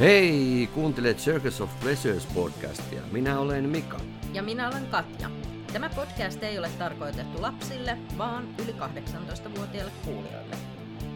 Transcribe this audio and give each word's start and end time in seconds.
Hei, 0.00 0.68
kuuntelet 0.74 1.16
Circus 1.16 1.60
of 1.60 1.80
Pleasures 1.80 2.26
podcastia. 2.26 3.02
Minä 3.12 3.38
olen 3.38 3.68
Mika. 3.68 4.00
Ja 4.32 4.42
minä 4.42 4.68
olen 4.68 4.86
Katja. 4.86 5.30
Tämä 5.72 5.88
podcast 5.88 6.42
ei 6.42 6.58
ole 6.58 6.70
tarkoitettu 6.78 7.42
lapsille, 7.42 7.98
vaan 8.18 8.54
yli 8.64 8.72
18-vuotiaille 8.72 9.92
kuulijoille. 10.04 10.56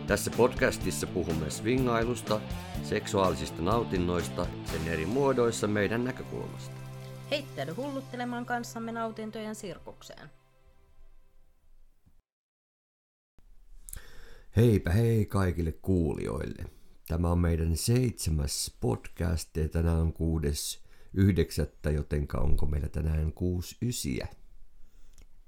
Tässä 0.07 0.31
podcastissa 0.37 1.07
puhumme 1.07 1.51
swingailusta, 1.51 2.41
seksuaalisista 2.83 3.63
nautinnoista, 3.63 4.47
sen 4.65 4.89
eri 4.93 5.07
muodoissa 5.07 5.67
meidän 5.67 6.05
näkökulmasta. 6.05 6.77
Heittäydy 7.31 7.73
hulluttelemaan 7.73 8.47
kanssamme 8.47 8.93
nautintojen 8.93 9.55
sirkukseen. 9.55 10.31
Heipä 14.57 14.91
hei 14.91 15.27
kaikille 15.27 15.73
kuulijoille. 15.73 16.78
Tämä 17.09 17.31
on 17.31 17.39
meidän 17.39 17.77
seitsemäs 17.77 18.77
podcast 18.81 19.57
ja 19.57 19.69
tänään 19.69 19.97
on 19.97 20.13
kuudes 20.13 20.83
yhdeksättä, 21.15 21.91
jotenka 21.91 22.39
onko 22.39 22.67
meillä 22.67 22.89
tänään 22.89 23.33
kuusi 23.33 23.77
ysiä? 23.83 24.29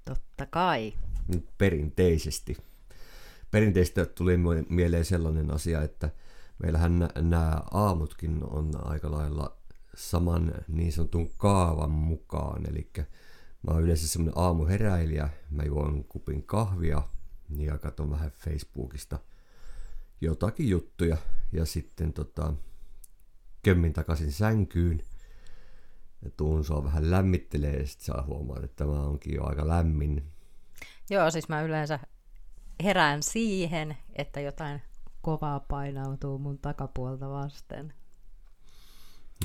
Totta 0.05 0.45
kai. 0.45 0.93
Nyt 1.27 1.45
perinteisesti. 1.57 2.57
Perinteistä 3.51 4.05
tuli 4.05 4.37
mieleen 4.69 5.05
sellainen 5.05 5.53
asia, 5.53 5.81
että 5.81 6.09
meillähän 6.63 7.09
nämä 7.15 7.61
aamutkin 7.71 8.43
on 8.43 8.71
aika 8.87 9.11
lailla 9.11 9.57
saman 9.95 10.53
niin 10.67 10.91
sanotun 10.91 11.29
kaavan 11.37 11.91
mukaan. 11.91 12.69
Eli 12.69 12.89
mä 13.67 13.73
oon 13.73 13.83
yleensä 13.83 14.07
semmoinen 14.07 14.37
aamuheräilijä, 14.37 15.29
mä 15.49 15.63
juon 15.63 16.03
kupin 16.03 16.43
kahvia 16.43 17.01
ja 17.57 17.77
katson 17.77 18.11
vähän 18.11 18.31
Facebookista 18.31 19.19
jotakin 20.21 20.69
juttuja 20.69 21.17
ja 21.51 21.65
sitten 21.65 22.13
tota, 22.13 22.53
kömmin 23.63 23.93
takaisin 23.93 24.31
sänkyyn 24.31 25.03
ja 26.21 26.31
tuun 26.37 26.65
sua 26.65 26.83
vähän 26.83 27.11
lämmittelee 27.11 27.75
ja 27.75 27.87
sitten 27.87 28.05
saa 28.05 28.23
huomaa, 28.27 28.59
että 28.63 28.75
tämä 28.75 29.03
onkin 29.03 29.35
jo 29.35 29.43
aika 29.45 29.67
lämmin. 29.67 30.23
Joo, 31.09 31.31
siis 31.31 31.49
mä 31.49 31.61
yleensä 31.61 31.99
herään 32.83 33.23
siihen, 33.23 33.97
että 34.15 34.39
jotain 34.39 34.81
kovaa 35.21 35.59
painautuu 35.59 36.37
mun 36.37 36.59
takapuolta 36.59 37.29
vasten. 37.29 37.93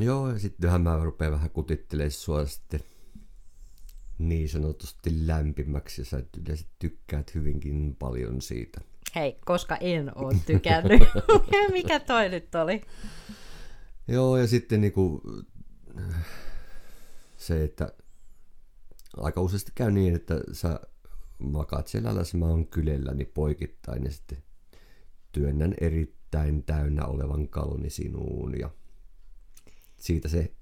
Joo, 0.00 0.30
ja 0.30 0.38
sittenhän 0.38 0.80
mä 0.80 1.04
rupean 1.04 1.32
vähän 1.32 1.50
kutittelemaan 1.50 2.10
sua 2.10 2.46
sitten 2.46 2.80
niin 4.18 4.48
sanotusti 4.48 5.26
lämpimäksi, 5.26 6.00
ja 6.00 6.04
sä 6.04 6.22
yleensä 6.44 6.66
tykkäät 6.78 7.34
hyvinkin 7.34 7.96
paljon 7.98 8.42
siitä. 8.42 8.80
Hei, 9.14 9.38
koska 9.44 9.76
en 9.76 10.12
ole 10.14 10.36
tykännyt. 10.46 11.02
Mikä 11.72 12.00
toi 12.00 12.28
nyt 12.28 12.54
oli? 12.54 12.80
Joo, 14.08 14.36
ja 14.36 14.46
sitten 14.46 14.80
niinku, 14.80 15.22
se, 17.36 17.64
että 17.64 17.92
aika 19.16 19.40
useasti 19.40 19.72
käy 19.74 19.90
niin, 19.90 20.14
että 20.14 20.40
sä 20.52 20.80
makaat 21.38 21.86
selälläsi, 21.86 22.36
mä 22.36 22.46
oon 22.46 22.66
kylelläni 22.66 23.24
poikittain 23.24 24.04
ja 24.04 24.10
sitten 24.10 24.42
työnnän 25.32 25.74
erittäin 25.80 26.62
täynnä 26.62 27.06
olevan 27.06 27.48
kaloni 27.48 27.90
sinuun 27.90 28.58
ja 28.58 28.70
siitä 29.96 30.28
se 30.28 30.52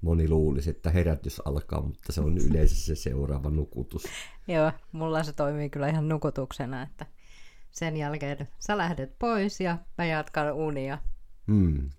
moni 0.00 0.28
luulisi, 0.28 0.70
että 0.70 0.90
herätys 0.90 1.40
alkaa, 1.44 1.82
mutta 1.82 2.12
se 2.12 2.20
on 2.20 2.38
yleensä 2.38 2.74
se 2.74 2.94
seuraava 2.94 3.50
nukutus. 3.50 4.02
Joo, 4.48 4.72
mulla 4.92 5.22
se 5.22 5.32
toimii 5.32 5.70
kyllä 5.70 5.88
ihan 5.88 6.08
nukutuksena, 6.08 6.82
että 6.82 7.06
sen 7.72 7.96
jälkeen 7.96 8.48
sä 8.58 8.78
lähdet 8.78 9.18
pois 9.18 9.60
ja 9.60 9.78
mä 9.98 10.04
jatkan 10.04 10.52
unia. 10.52 10.98
Hmm. 11.46 11.90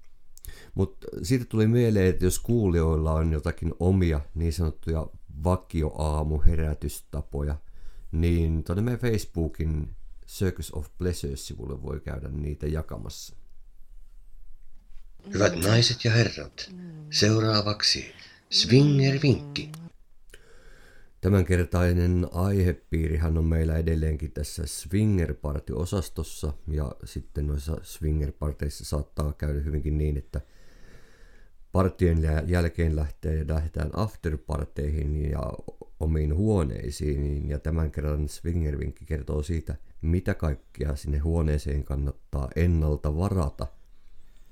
Mutta 0.76 1.08
siitä 1.24 1.46
tuli 1.46 1.68
mieleen, 1.68 2.08
että 2.08 2.26
jos 2.26 2.40
kuulijoilla 2.40 3.14
on 3.14 3.34
jotakin 3.34 3.74
omia 3.80 4.22
niin 4.36 4.54
sanottuja 4.54 5.08
vakioaamuherätystapoja, 5.44 7.56
niin 8.12 8.64
tuonne 8.64 8.82
meidän 8.82 9.00
Facebookin 9.00 9.96
Circus 10.28 10.74
of 10.74 10.88
Pleasures-sivulle 10.98 11.82
voi 11.82 12.00
käydä 12.00 12.30
niitä 12.30 12.68
jakamassa. 12.68 13.36
Hyvät 15.34 15.56
naiset 15.56 16.06
ja 16.06 16.12
herrat, 16.12 16.72
seuraavaksi 17.10 18.14
Swinger-vinkki. 18.50 19.72
Tämänkertainen 21.24 22.28
aihepiirihän 22.32 23.38
on 23.38 23.46
meillä 23.46 23.78
edelleenkin 23.78 24.32
tässä 24.32 24.64
Swinger-party-osastossa 24.66 26.54
ja 26.68 26.92
sitten 27.04 27.48
noissa 27.48 27.78
Swinger-parteissa 27.82 28.86
saattaa 28.86 29.34
käydä 29.34 29.60
hyvinkin 29.60 29.98
niin, 29.98 30.18
että 30.18 30.42
partien 31.72 32.18
jälkeen 32.48 32.96
lähtee, 32.96 33.46
lähdetään 33.48 33.90
afterparteihin 33.94 35.32
ja 35.32 35.42
omiin 36.00 36.36
huoneisiin 36.36 37.50
ja 37.50 37.60
tämän 37.60 37.92
kerran 37.92 38.30
Swinger-vinkki 38.30 39.06
kertoo 39.06 39.44
siitä, 39.44 39.76
mitä 40.02 40.34
kaikkea 40.34 40.96
sinne 40.96 41.18
huoneeseen 41.18 41.84
kannattaa 41.84 42.50
ennalta 42.56 43.18
varata, 43.18 43.68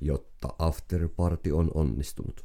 jotta 0.01 0.47
afterparty 0.59 1.51
on 1.51 1.71
onnistunut. 1.73 2.43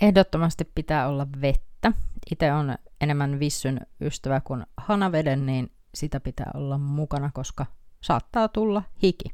Ehdottomasti 0.00 0.64
pitää 0.74 1.08
olla 1.08 1.26
vettä. 1.40 1.92
Itse 2.30 2.52
on 2.52 2.74
enemmän 3.00 3.40
vissyn 3.40 3.80
ystävä 4.00 4.40
kuin 4.40 4.66
hanaveden, 4.76 5.46
niin 5.46 5.70
sitä 5.94 6.20
pitää 6.20 6.50
olla 6.54 6.78
mukana, 6.78 7.30
koska 7.34 7.66
saattaa 8.00 8.48
tulla 8.48 8.82
hiki. 9.02 9.24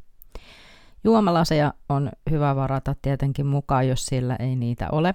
Juomalaseja 1.05 1.75
on 1.89 2.11
hyvä 2.31 2.57
varata 2.57 2.95
tietenkin 3.03 3.47
mukaan, 3.47 3.89
jos 3.89 4.07
sillä 4.07 4.37
ei 4.37 4.57
niitä 4.57 4.89
ole. 4.93 5.15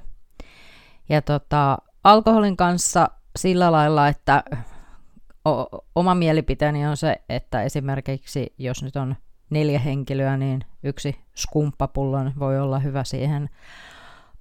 Ja 1.09 1.22
tota, 1.22 1.78
alkoholin 2.03 2.57
kanssa 2.57 3.09
sillä 3.40 3.72
lailla, 3.72 4.07
että 4.07 4.44
o- 5.47 5.85
oma 5.95 6.16
mielipiteeni 6.16 6.88
on 6.88 6.97
se, 6.97 7.22
että 7.29 7.63
esimerkiksi 7.63 8.53
jos 8.57 8.84
nyt 8.84 8.95
on 8.95 9.16
neljä 9.50 9.79
henkilöä, 9.79 10.38
niin 10.38 10.66
yksi 10.84 11.16
skumppapullon 11.35 12.34
voi 12.40 12.59
olla 12.59 12.79
hyvä 12.79 13.03
siihen 13.03 13.50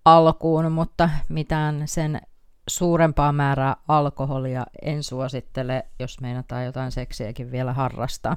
alkuun, 0.05 0.73
mutta 0.73 1.11
mitään 1.29 1.83
sen 1.85 2.21
suurempaa 2.69 3.33
määrää 3.33 3.77
alkoholia 3.89 4.67
en 4.83 5.03
suosittele, 5.03 5.87
jos 5.99 6.21
meinataan 6.21 6.65
jotain 6.65 6.93
seksiäkin 6.93 7.51
vielä 7.51 7.73
harrastaa. 7.73 8.37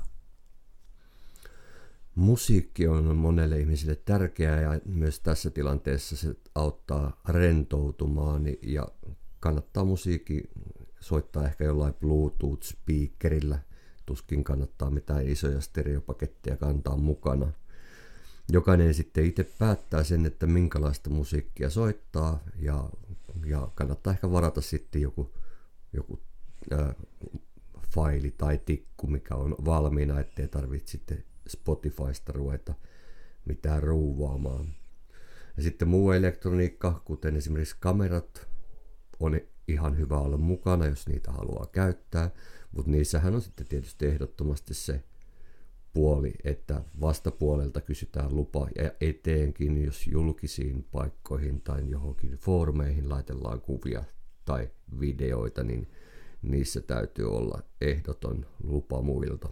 Musiikki 2.16 2.88
on 2.88 3.16
monelle 3.16 3.60
ihmiselle 3.60 3.96
tärkeää 3.96 4.62
ja 4.62 4.80
myös 4.86 5.20
tässä 5.20 5.50
tilanteessa 5.50 6.16
se 6.16 6.36
auttaa 6.56 7.22
rentoutumaan 7.30 8.44
ja 8.62 8.88
kannattaa 9.40 9.84
musiikki 9.84 10.44
soittaa 11.00 11.46
ehkä 11.46 11.64
jollain 11.64 11.94
Bluetooth-speakerillä. 11.94 13.58
Tuskin 14.06 14.44
kannattaa 14.44 14.90
mitään 14.90 15.28
isoja 15.28 15.62
stereopaketteja 15.62 16.58
kantaa 16.58 16.98
mukana. 16.98 17.52
Jokainen 18.52 18.94
sitten 18.94 19.26
itse 19.26 19.44
päättää 19.60 20.04
sen, 20.04 20.26
että 20.26 20.48
minkälaista 20.48 21.10
musiikkia 21.10 21.70
soittaa 21.70 22.40
ja, 22.60 22.90
ja 23.46 23.72
kannattaa 23.76 24.14
ehkä 24.14 24.32
varata 24.32 24.62
sitten 24.62 25.02
joku, 25.02 25.36
joku 25.94 26.20
äh, 26.74 26.96
faili 27.88 28.32
tai 28.32 28.58
tikku, 28.66 29.08
mikä 29.08 29.36
on 29.36 29.56
valmiina, 29.66 30.20
ettei 30.20 30.48
tarvitse 30.48 30.92
sitten 30.92 31.24
Spotifysta 31.48 32.32
ruveta 32.32 32.74
mitään 33.46 33.84
ruuvaamaan. 33.84 34.66
Ja 35.58 35.64
sitten 35.64 35.88
muu 35.88 36.12
elektroniikka, 36.12 37.02
kuten 37.06 37.36
esimerkiksi 37.36 37.76
kamerat, 37.80 38.48
on 39.20 39.42
ihan 39.68 39.98
hyvä 39.98 40.18
olla 40.18 40.38
mukana, 40.38 40.86
jos 40.86 41.08
niitä 41.08 41.32
haluaa 41.32 41.66
käyttää, 41.72 42.32
mutta 42.72 42.92
niissähän 42.92 43.36
on 43.36 43.42
sitten 43.42 43.68
tietysti 43.68 44.06
ehdottomasti 44.06 44.74
se 44.74 45.04
puoli, 45.94 46.34
että 46.44 46.82
vastapuolelta 47.02 47.82
kysytään 47.82 48.36
lupa 48.36 48.68
ja 48.84 48.92
eteenkin, 49.02 49.86
jos 49.86 50.08
julkisiin 50.08 50.88
paikkoihin 50.92 51.62
tai 51.62 51.90
johonkin 51.90 52.38
foorumeihin 52.38 53.10
laitellaan 53.10 53.62
kuvia 53.62 54.04
tai 54.46 54.70
videoita, 55.00 55.64
niin 55.64 55.92
niissä 56.42 56.82
täytyy 56.82 57.36
olla 57.36 57.62
ehdoton 57.82 58.46
lupa 58.64 59.02
muilta. 59.02 59.50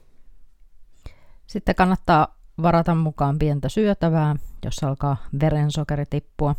Sitten 1.47 1.75
kannattaa 1.75 2.37
varata 2.61 2.95
mukaan 2.95 3.39
pientä 3.39 3.69
syötävää, 3.69 4.35
jos 4.65 4.83
alkaa 4.83 5.17
verensokeri 5.39 6.05
tippua, 6.09 6.55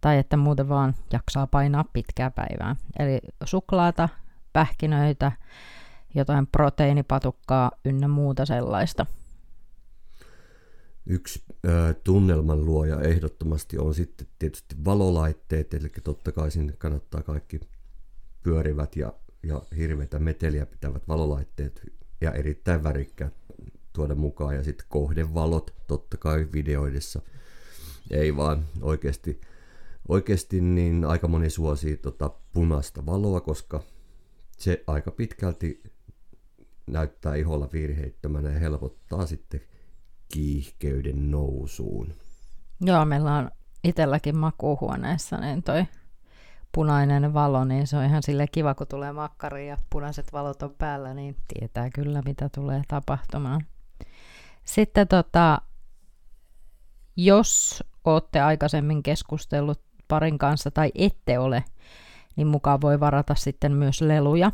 tai 0.00 0.18
että 0.18 0.36
muuten 0.36 0.68
vaan 0.68 0.94
jaksaa 1.12 1.46
painaa 1.46 1.84
pitkää 1.92 2.30
päivää. 2.30 2.76
Eli 2.98 3.18
suklaata, 3.44 4.08
pähkinöitä, 4.52 5.32
jotain 6.16 6.46
proteiinipatukkaa 6.46 7.70
ynnä 7.84 8.08
muuta 8.08 8.46
sellaista. 8.46 9.06
Yksi 11.06 11.42
tunnelman 12.04 12.64
luoja 12.64 13.00
ehdottomasti 13.00 13.78
on 13.78 13.94
sitten 13.94 14.26
tietysti 14.38 14.76
valolaitteet, 14.84 15.74
eli 15.74 15.88
totta 16.04 16.32
kai 16.32 16.50
sinne 16.50 16.72
kannattaa 16.72 17.22
kaikki 17.22 17.60
pyörivät 18.42 18.96
ja, 18.96 19.12
ja 19.42 19.62
hirveitä 19.76 20.18
meteliä 20.18 20.66
pitävät 20.66 21.08
valolaitteet 21.08 21.92
ja 22.20 22.32
erittäin 22.32 22.84
värikkäät 22.84 23.34
tuoda 23.92 24.14
mukaan 24.14 24.54
ja 24.54 24.62
sitten 24.62 24.86
kohdevalot 24.88 25.74
totta 25.86 26.16
kai 26.16 26.48
videoidessa. 26.52 27.20
Ei 28.10 28.36
vaan, 28.36 28.64
oikeasti, 28.80 29.40
oikeasti 30.08 30.60
niin 30.60 31.04
aika 31.04 31.28
moni 31.28 31.50
suosii 31.50 31.96
tota 31.96 32.30
punaista 32.52 33.06
valoa, 33.06 33.40
koska 33.40 33.82
se 34.58 34.84
aika 34.86 35.10
pitkälti 35.10 35.82
näyttää 36.86 37.34
iholla 37.34 37.68
virheittömänä 37.72 38.50
ja 38.50 38.58
helpottaa 38.58 39.26
sitten 39.26 39.60
kiihkeyden 40.32 41.30
nousuun. 41.30 42.12
Joo, 42.80 43.04
meillä 43.04 43.34
on 43.36 43.50
itselläkin 43.84 44.38
makuuhuoneessa 44.38 45.36
niin 45.36 45.62
toi 45.62 45.86
punainen 46.72 47.34
valo, 47.34 47.64
niin 47.64 47.86
se 47.86 47.96
on 47.96 48.04
ihan 48.04 48.22
sille 48.22 48.46
kiva, 48.52 48.74
kun 48.74 48.86
tulee 48.86 49.12
makkari 49.12 49.68
ja 49.68 49.76
punaiset 49.90 50.32
valot 50.32 50.62
on 50.62 50.74
päällä, 50.78 51.14
niin 51.14 51.36
tietää 51.48 51.90
kyllä, 51.90 52.22
mitä 52.24 52.48
tulee 52.54 52.82
tapahtumaan. 52.88 53.60
Sitten 54.64 55.08
tota, 55.08 55.62
jos 57.16 57.84
olette 58.04 58.40
aikaisemmin 58.40 59.02
keskustellut 59.02 59.80
parin 60.08 60.38
kanssa 60.38 60.70
tai 60.70 60.92
ette 60.94 61.38
ole, 61.38 61.64
niin 62.36 62.46
mukaan 62.46 62.80
voi 62.80 63.00
varata 63.00 63.34
sitten 63.34 63.72
myös 63.72 64.00
leluja. 64.00 64.52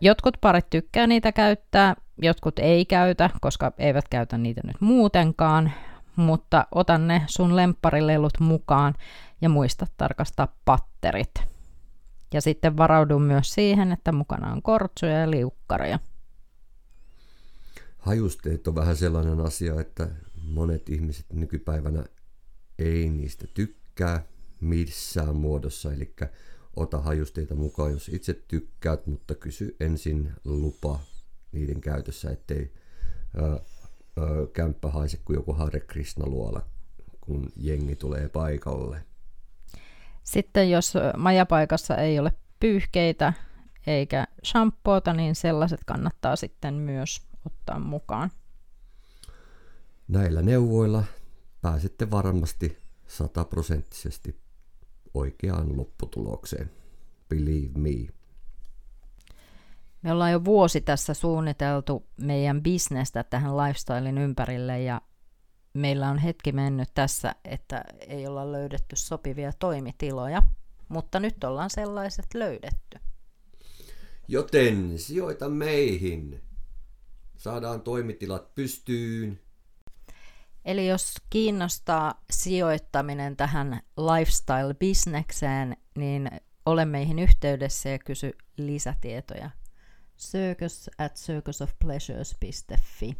Jotkut 0.00 0.36
parit 0.40 0.70
tykkää 0.70 1.06
niitä 1.06 1.32
käyttää, 1.32 1.96
jotkut 2.22 2.58
ei 2.58 2.84
käytä, 2.84 3.30
koska 3.40 3.72
eivät 3.78 4.08
käytä 4.08 4.38
niitä 4.38 4.60
nyt 4.64 4.80
muutenkaan, 4.80 5.72
mutta 6.16 6.66
otan 6.74 7.08
ne 7.08 7.22
sun 7.26 7.56
lempparilelut 7.56 8.40
mukaan 8.40 8.94
ja 9.40 9.48
muista 9.48 9.86
tarkastaa 9.96 10.56
patterit. 10.64 11.34
Ja 12.34 12.40
sitten 12.40 12.76
varaudun 12.76 13.22
myös 13.22 13.54
siihen, 13.54 13.92
että 13.92 14.12
mukana 14.12 14.52
on 14.52 14.62
kortsuja 14.62 15.20
ja 15.20 15.30
liukkaria. 15.30 15.98
Hajusteet 17.98 18.68
on 18.68 18.74
vähän 18.74 18.96
sellainen 18.96 19.40
asia, 19.40 19.80
että 19.80 20.08
monet 20.42 20.88
ihmiset 20.88 21.26
nykypäivänä 21.32 22.04
ei 22.78 23.08
niistä 23.08 23.46
tykkää 23.54 24.22
missään 24.60 25.36
muodossa, 25.36 25.92
eli 25.92 26.14
ota 26.76 27.00
hajusteita 27.00 27.54
mukaan, 27.54 27.92
jos 27.92 28.08
itse 28.08 28.34
tykkäät, 28.34 29.06
mutta 29.06 29.34
kysy 29.34 29.76
ensin 29.80 30.32
lupa 30.44 31.00
niiden 31.52 31.80
käytössä, 31.80 32.30
ettei 32.30 32.72
ö, 33.38 33.42
ö, 33.42 34.46
kämppä 34.52 34.90
haise 34.90 35.20
kuin 35.24 35.34
joku 35.34 35.52
Hare 35.52 35.80
Krishna 35.80 36.26
luola, 36.26 36.66
kun 37.20 37.52
jengi 37.56 37.96
tulee 37.96 38.28
paikalle. 38.28 39.04
Sitten 40.22 40.70
jos 40.70 40.94
majapaikassa 41.16 41.96
ei 41.96 42.18
ole 42.18 42.32
pyyhkeitä 42.60 43.32
eikä 43.86 44.26
shampoota, 44.44 45.12
niin 45.12 45.34
sellaiset 45.34 45.80
kannattaa 45.86 46.36
sitten 46.36 46.74
myös 46.74 47.22
ottaa 47.46 47.78
mukaan. 47.78 48.30
Näillä 50.08 50.42
neuvoilla 50.42 51.04
pääsette 51.60 52.10
varmasti 52.10 52.78
sataprosenttisesti 53.06 54.40
oikeaan 55.14 55.76
lopputulokseen. 55.76 56.70
Believe 57.28 57.78
me. 57.78 58.08
Me 60.02 60.12
ollaan 60.12 60.32
jo 60.32 60.44
vuosi 60.44 60.80
tässä 60.80 61.14
suunniteltu 61.14 62.06
meidän 62.16 62.62
bisnestä 62.62 63.24
tähän 63.24 63.56
lifestylein 63.56 64.18
ympärille 64.18 64.82
ja 64.82 65.00
meillä 65.74 66.08
on 66.08 66.18
hetki 66.18 66.52
mennyt 66.52 66.88
tässä, 66.94 67.34
että 67.44 67.84
ei 68.06 68.26
olla 68.26 68.52
löydetty 68.52 68.96
sopivia 68.96 69.52
toimitiloja, 69.58 70.42
mutta 70.88 71.20
nyt 71.20 71.44
ollaan 71.44 71.70
sellaiset 71.70 72.26
löydetty. 72.34 72.98
Joten 74.28 74.98
sijoita 74.98 75.48
meihin. 75.48 76.40
Saadaan 77.36 77.80
toimitilat 77.80 78.54
pystyyn. 78.54 79.40
Eli 80.70 80.86
jos 80.86 81.14
kiinnostaa 81.30 82.14
sijoittaminen 82.30 83.36
tähän 83.36 83.80
lifestyle-bisnekseen, 83.96 85.76
niin 85.96 86.30
ole 86.66 86.84
meihin 86.84 87.18
yhteydessä 87.18 87.88
ja 87.88 87.98
kysy 87.98 88.32
lisätietoja. 88.56 89.50
circus 90.18 90.90
at 90.98 91.14
circusofpleasures.fi 91.14 93.16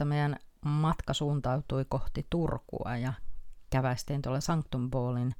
28.8. 0.00 0.04
meidän 0.04 0.36
matka 0.64 1.14
suuntautui 1.14 1.84
kohti 1.88 2.26
Turkua 2.30 2.96
ja 2.96 3.12
käväistiin 3.70 4.22
tuolla 4.22 4.40
Sanctum 4.40 4.90
Ballin 4.90 5.32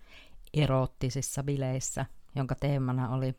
eroottisissa 0.55 1.43
bileissä, 1.43 2.07
jonka 2.37 2.55
teemana 2.55 3.09
oli 3.09 3.35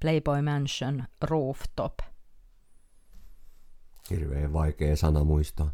Playboy 0.00 0.42
Mansion 0.42 1.04
Rooftop. 1.22 1.98
Hirveän 4.10 4.52
vaikea 4.52 4.96
sana 4.96 5.24
muistaa. 5.24 5.70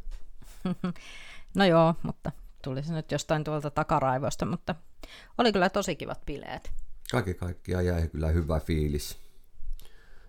no 1.56 1.64
joo, 1.64 1.94
mutta 2.02 2.32
tuli 2.64 2.82
se 2.82 2.92
nyt 2.92 3.12
jostain 3.12 3.44
tuolta 3.44 3.70
takaraivosta, 3.70 4.46
mutta 4.46 4.74
oli 5.38 5.52
kyllä 5.52 5.70
tosi 5.70 5.96
kivat 5.96 6.26
bileet. 6.26 6.72
Kaikki 7.10 7.34
kaikkiaan 7.34 7.86
jäi 7.86 8.08
kyllä 8.08 8.28
hyvä 8.28 8.60
fiilis. 8.60 9.18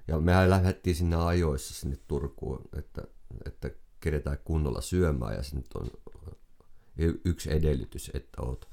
Ja 0.08 0.20
mehän 0.20 0.50
lähdettiin 0.50 0.96
sinne 0.96 1.16
ajoissa 1.16 1.74
sinne 1.74 1.98
Turkuun, 2.08 2.62
että, 2.78 3.02
että 3.46 3.70
keretään 4.00 4.38
kunnolla 4.44 4.82
syömään 4.82 5.36
ja 5.36 5.44
se 5.44 5.56
nyt 5.56 5.74
on 5.74 5.88
yksi 7.26 7.54
edellytys, 7.54 8.12
että 8.14 8.42
oot 8.42 8.70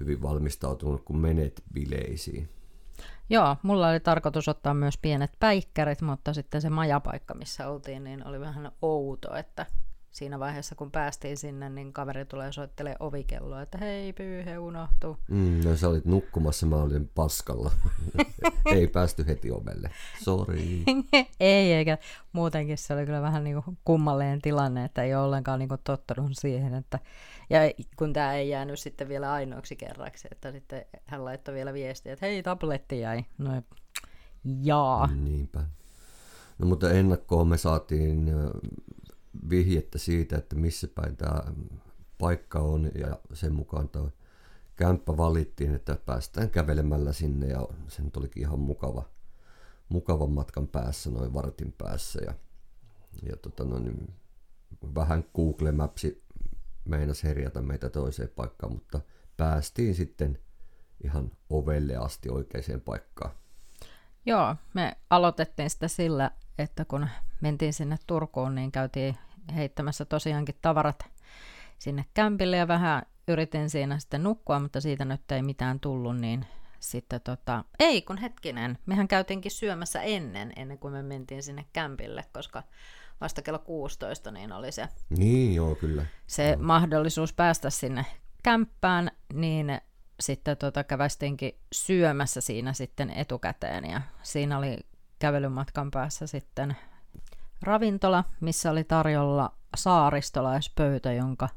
hyvin 0.00 0.22
valmistautunut, 0.22 1.04
kun 1.04 1.18
menet 1.18 1.62
bileisiin. 1.72 2.48
Joo, 3.32 3.56
mulla 3.62 3.88
oli 3.88 4.00
tarkoitus 4.00 4.48
ottaa 4.48 4.74
myös 4.74 4.98
pienet 4.98 5.32
päikkärit, 5.40 6.02
mutta 6.02 6.34
sitten 6.34 6.60
se 6.60 6.70
majapaikka, 6.70 7.34
missä 7.34 7.68
oltiin, 7.68 8.04
niin 8.04 8.26
oli 8.26 8.40
vähän 8.40 8.72
outo, 8.82 9.36
että 9.36 9.66
siinä 10.12 10.38
vaiheessa, 10.38 10.74
kun 10.74 10.90
päästiin 10.90 11.36
sinne, 11.36 11.68
niin 11.68 11.92
kaveri 11.92 12.24
tulee 12.24 12.52
soittelee 12.52 12.96
ovikelloa, 13.00 13.62
että 13.62 13.78
hei, 13.78 14.12
pyyhe 14.12 14.58
unohtuu. 14.58 15.16
Mm, 15.28 15.60
no 15.64 15.76
sä 15.76 15.88
olit 15.88 16.04
nukkumassa, 16.04 16.66
mä 16.66 16.76
olin 16.76 17.10
paskalla. 17.14 17.70
ei 18.76 18.86
päästy 18.86 19.26
heti 19.26 19.50
ovelle. 19.50 19.90
Sorry. 20.22 20.58
ei, 21.40 21.72
eikä 21.72 21.98
muutenkin 22.32 22.78
se 22.78 22.94
oli 22.94 23.06
kyllä 23.06 23.22
vähän 23.22 23.44
niin 23.44 23.62
kuin 23.62 23.78
kummalleen 23.84 24.42
tilanne, 24.42 24.84
että 24.84 25.02
ei 25.02 25.14
ole 25.14 25.24
ollenkaan 25.24 25.58
niin 25.58 25.68
kuin 25.68 25.80
tottunut 25.84 26.30
siihen, 26.32 26.74
että 26.74 26.98
ja 27.50 27.58
kun 27.96 28.12
tämä 28.12 28.34
ei 28.34 28.48
jäänyt 28.48 28.78
sitten 28.78 29.08
vielä 29.08 29.32
ainoaksi 29.32 29.76
kerraksi, 29.76 30.28
että 30.30 30.52
sitten 30.52 30.84
hän 31.06 31.24
laittoi 31.24 31.54
vielä 31.54 31.72
viestiä, 31.72 32.12
että 32.12 32.26
hei, 32.26 32.42
tabletti 32.42 33.00
jäi. 33.00 33.24
No, 33.38 33.62
jaa. 34.62 35.06
Niinpä. 35.06 35.60
No 36.58 36.66
mutta 36.66 36.90
ennakkoon 36.90 37.48
me 37.48 37.58
saatiin 37.58 38.30
vihjettä 39.50 39.98
siitä, 39.98 40.36
että 40.36 40.56
missä 40.56 40.88
päin 40.94 41.16
tämä 41.16 41.42
paikka 42.18 42.58
on 42.58 42.90
ja 42.94 43.18
sen 43.32 43.52
mukaan 43.52 43.88
tuo 43.88 44.10
kämppä 44.76 45.16
valittiin, 45.16 45.74
että 45.74 45.98
päästään 46.06 46.50
kävelemällä 46.50 47.12
sinne 47.12 47.46
ja 47.46 47.68
sen 47.88 48.10
tulikin 48.10 48.42
ihan 48.42 48.60
mukava, 48.60 49.08
mukavan 49.88 50.30
matkan 50.30 50.68
päässä, 50.68 51.10
noin 51.10 51.34
vartin 51.34 51.72
päässä 51.72 52.20
ja, 52.24 52.34
ja 53.28 53.36
tota, 53.36 53.64
no, 53.64 53.78
niin 53.78 54.14
vähän 54.94 55.24
Google 55.34 55.72
Mapsi 55.72 56.24
meinas 56.84 57.24
herjata 57.24 57.62
meitä 57.62 57.88
toiseen 57.88 58.28
paikkaan, 58.28 58.72
mutta 58.72 59.00
päästiin 59.36 59.94
sitten 59.94 60.38
ihan 61.04 61.30
ovelle 61.50 61.96
asti 61.96 62.28
oikeaan 62.30 62.80
paikkaan. 62.84 63.30
Joo, 64.26 64.56
me 64.74 64.96
aloitettiin 65.10 65.70
sitä 65.70 65.88
sillä, 65.88 66.30
että 66.58 66.84
kun 66.84 67.08
mentiin 67.42 67.72
sinne 67.72 67.96
Turkuun, 68.06 68.54
niin 68.54 68.72
käytiin 68.72 69.16
heittämässä 69.54 70.04
tosiaankin 70.04 70.54
tavarat 70.62 71.04
sinne 71.78 72.04
kämpille 72.14 72.56
ja 72.56 72.68
vähän 72.68 73.02
yritin 73.28 73.70
siinä 73.70 73.98
sitten 73.98 74.22
nukkua, 74.22 74.60
mutta 74.60 74.80
siitä 74.80 75.04
nyt 75.04 75.32
ei 75.32 75.42
mitään 75.42 75.80
tullut, 75.80 76.16
niin 76.16 76.46
sitten 76.80 77.20
tota, 77.20 77.64
ei 77.78 78.02
kun 78.02 78.18
hetkinen, 78.18 78.78
mehän 78.86 79.08
käytiinkin 79.08 79.50
syömässä 79.50 80.02
ennen, 80.02 80.52
ennen 80.56 80.78
kuin 80.78 80.92
me 80.92 81.02
mentiin 81.02 81.42
sinne 81.42 81.66
kämpille, 81.72 82.24
koska 82.32 82.62
vasta 83.20 83.42
kello 83.42 83.58
16 83.58 84.30
niin 84.30 84.52
oli 84.52 84.72
se, 84.72 84.88
niin, 85.10 85.54
joo, 85.54 85.74
kyllä. 85.74 86.06
se 86.26 86.56
no. 86.56 86.62
mahdollisuus 86.62 87.32
päästä 87.32 87.70
sinne 87.70 88.06
kämppään, 88.42 89.10
niin 89.32 89.80
sitten 90.20 90.56
tota, 90.56 90.84
kävästinkin 90.84 91.58
syömässä 91.72 92.40
siinä 92.40 92.72
sitten 92.72 93.10
etukäteen 93.10 93.84
ja 93.84 94.02
siinä 94.22 94.58
oli 94.58 94.78
kävelymatkan 95.18 95.90
päässä 95.90 96.26
sitten 96.26 96.76
ravintola, 97.62 98.24
missä 98.40 98.70
oli 98.70 98.84
tarjolla 98.84 99.52
saaristolaispöytä, 99.76 101.12
jonka 101.12 101.48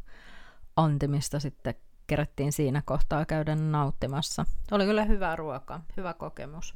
antimista 0.76 1.40
sitten 1.40 1.76
kerättiin 2.08 2.54
siinä 2.54 2.82
kohtaa 2.86 3.26
käydä 3.26 3.56
nauttimassa. 3.56 4.46
Oli 4.72 4.86
kyllä 4.86 5.04
hyvä 5.04 5.36
ruoka, 5.36 5.82
hyvä 5.98 6.14
kokemus. 6.14 6.76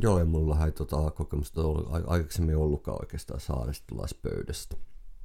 Joo, 0.00 0.18
ja 0.18 0.24
mulla 0.24 0.64
ei 0.64 0.72
tota 0.72 1.10
kokemusta 1.10 1.60
ollut 1.60 1.90
aikaisemmin 2.06 2.56
ollutkaan 2.56 2.98
oikeastaan 3.00 3.40
saaristolaispöydästä. 3.40 4.76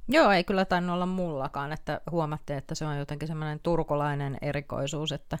Joo, 0.08 0.30
ei 0.30 0.44
kyllä 0.44 0.64
tainnut 0.64 0.94
olla 0.94 1.06
mullakaan, 1.06 1.72
että 1.72 2.00
huomattiin, 2.10 2.56
että 2.58 2.74
se 2.74 2.86
on 2.86 2.98
jotenkin 2.98 3.28
semmoinen 3.28 3.60
turkulainen 3.60 4.38
erikoisuus, 4.42 5.12
että 5.12 5.38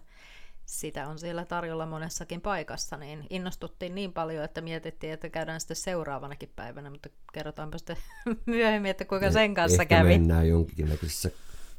sitä 0.72 1.08
on 1.08 1.18
siellä 1.18 1.44
tarjolla 1.44 1.86
monessakin 1.86 2.40
paikassa, 2.40 2.96
niin 2.96 3.26
innostuttiin 3.30 3.94
niin 3.94 4.12
paljon, 4.12 4.44
että 4.44 4.60
mietittiin, 4.60 5.12
että 5.12 5.28
käydään 5.28 5.60
sitten 5.60 5.76
seuraavanakin 5.76 6.52
päivänä, 6.56 6.90
mutta 6.90 7.08
kerrotaanpa 7.32 7.78
sitten 7.78 7.96
myöhemmin, 8.46 8.90
että 8.90 9.04
kuinka 9.04 9.28
Eh- 9.28 9.32
sen 9.32 9.54
kanssa 9.54 9.82
ehkä 9.82 9.96
kävi. 9.98 10.08
mennään 10.08 10.48
jonkinnäköisessä 10.48 11.30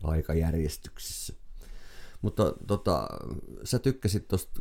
aikajärjestyksessä. 0.03 1.33
Mutta 2.21 2.53
tota, 2.67 3.07
sä 3.63 3.79
tykkäsit 3.79 4.27
tosta, 4.27 4.59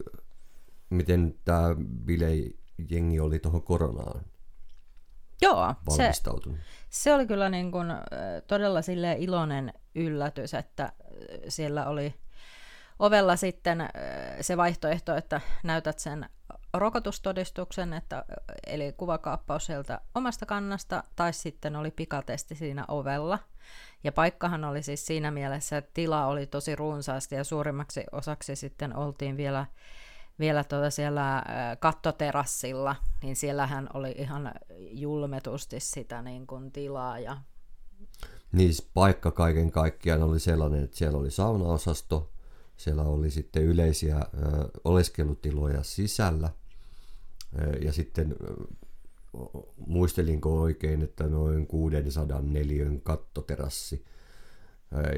miten 0.91 1.35
tämä 1.45 1.77
bilejengi 2.05 3.21
oli 3.21 3.39
tuohon 3.39 3.62
koronaan 3.62 4.25
Joo, 5.43 5.75
se, 5.91 6.03
valmistautunut. 6.03 6.59
se 6.91 7.15
oli 7.15 7.27
kyllä 7.27 7.49
niin 7.49 7.73
kuin, 7.73 7.91
äh, 7.91 7.99
todella 8.47 8.83
sille 8.83 9.17
iloinen 9.19 9.73
yllätys, 9.95 10.55
että 10.55 10.93
siellä 11.49 11.87
oli 11.87 12.15
ovella 13.03 13.37
sitten 13.37 13.89
se 14.41 14.57
vaihtoehto, 14.57 15.17
että 15.17 15.41
näytät 15.63 15.99
sen 15.99 16.29
rokotustodistuksen, 16.75 17.93
että, 17.93 18.25
eli 18.67 18.93
kuvakaappaus 18.97 19.67
sieltä 19.67 20.01
omasta 20.15 20.47
kannasta, 20.47 21.05
tai 21.17 21.33
sitten 21.33 21.77
oli 21.77 21.91
pikatesti 21.91 22.55
siinä 22.55 22.85
ovella. 22.89 23.39
Ja 24.05 24.13
paikkahan 24.13 24.65
oli 24.65 24.83
siis 24.83 25.07
siinä 25.07 25.31
mielessä, 25.31 25.77
että 25.77 25.91
tila 25.95 26.27
oli 26.27 26.47
tosi 26.47 26.77
runsaasti 26.77 27.35
ja 27.35 27.45
suurimmaksi 27.45 28.05
osaksi 28.13 28.57
sitten 28.57 28.97
oltiin 28.97 29.37
vielä, 29.37 29.67
vielä 30.39 30.65
tuota 30.65 30.91
siellä 30.91 31.43
kattoterassilla, 31.81 32.97
niin 33.23 33.37
siellähän 33.37 33.89
oli 33.95 34.15
ihan 34.19 34.53
julmetusti 34.91 35.81
sitä 35.81 36.23
niin 36.23 36.47
kuin 36.47 36.73
tilaa 36.73 37.19
ja 37.19 37.37
Niin 38.53 38.75
siis 38.75 38.91
paikka 38.95 39.31
kaiken 39.31 39.71
kaikkiaan 39.71 40.23
oli 40.23 40.41
sellainen, 40.41 40.85
että 40.85 40.97
siellä 40.97 41.19
oli 41.19 41.31
saunaosasto, 41.31 42.33
siellä 42.76 43.02
oli 43.02 43.31
sitten 43.31 43.62
yleisiä 43.62 44.21
oleskelutiloja 44.85 45.83
sisällä 45.83 46.50
ja 47.81 47.93
sitten 47.93 48.37
muistelinko 49.87 50.61
oikein, 50.61 51.02
että 51.02 51.29
noin 51.29 51.67
600 51.67 52.41
neliön 52.43 53.00
kattoterassi, 53.00 54.05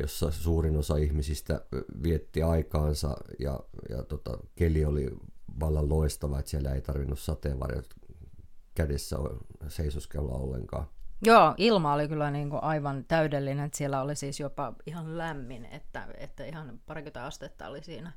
jossa 0.01 0.31
suurin 0.31 0.77
osa 0.77 0.97
ihmisistä 0.97 1.67
vietti 2.03 2.43
aikaansa 2.43 3.17
ja, 3.39 3.61
ja 3.89 4.03
tota, 4.03 4.39
keli 4.55 4.85
oli 4.85 5.11
vallan 5.61 5.89
loistava, 5.89 6.39
että 6.39 6.51
siellä 6.51 6.75
ei 6.75 6.81
tarvinnut 6.81 7.19
sateenvarjot 7.19 7.95
kädessä 8.75 9.17
seisoskella 9.69 10.33
ollenkaan. 10.33 10.87
Joo, 11.25 11.55
ilma 11.57 11.95
oli 11.95 12.09
kyllä 12.09 12.31
niin 12.31 12.51
kuin 12.51 12.63
aivan 12.63 13.05
täydellinen, 13.09 13.65
että 13.65 13.79
siellä 13.79 14.01
oli 14.01 14.17
siis 14.17 14.41
jopa 14.41 14.75
ihan 14.87 15.19
lämmin, 15.19 15.65
että, 15.65 16.09
että 16.19 16.45
ihan 16.45 16.81
parikymmentä 16.87 17.25
astetta 17.25 17.69
oli 17.69 17.83
siinä 17.83 18.13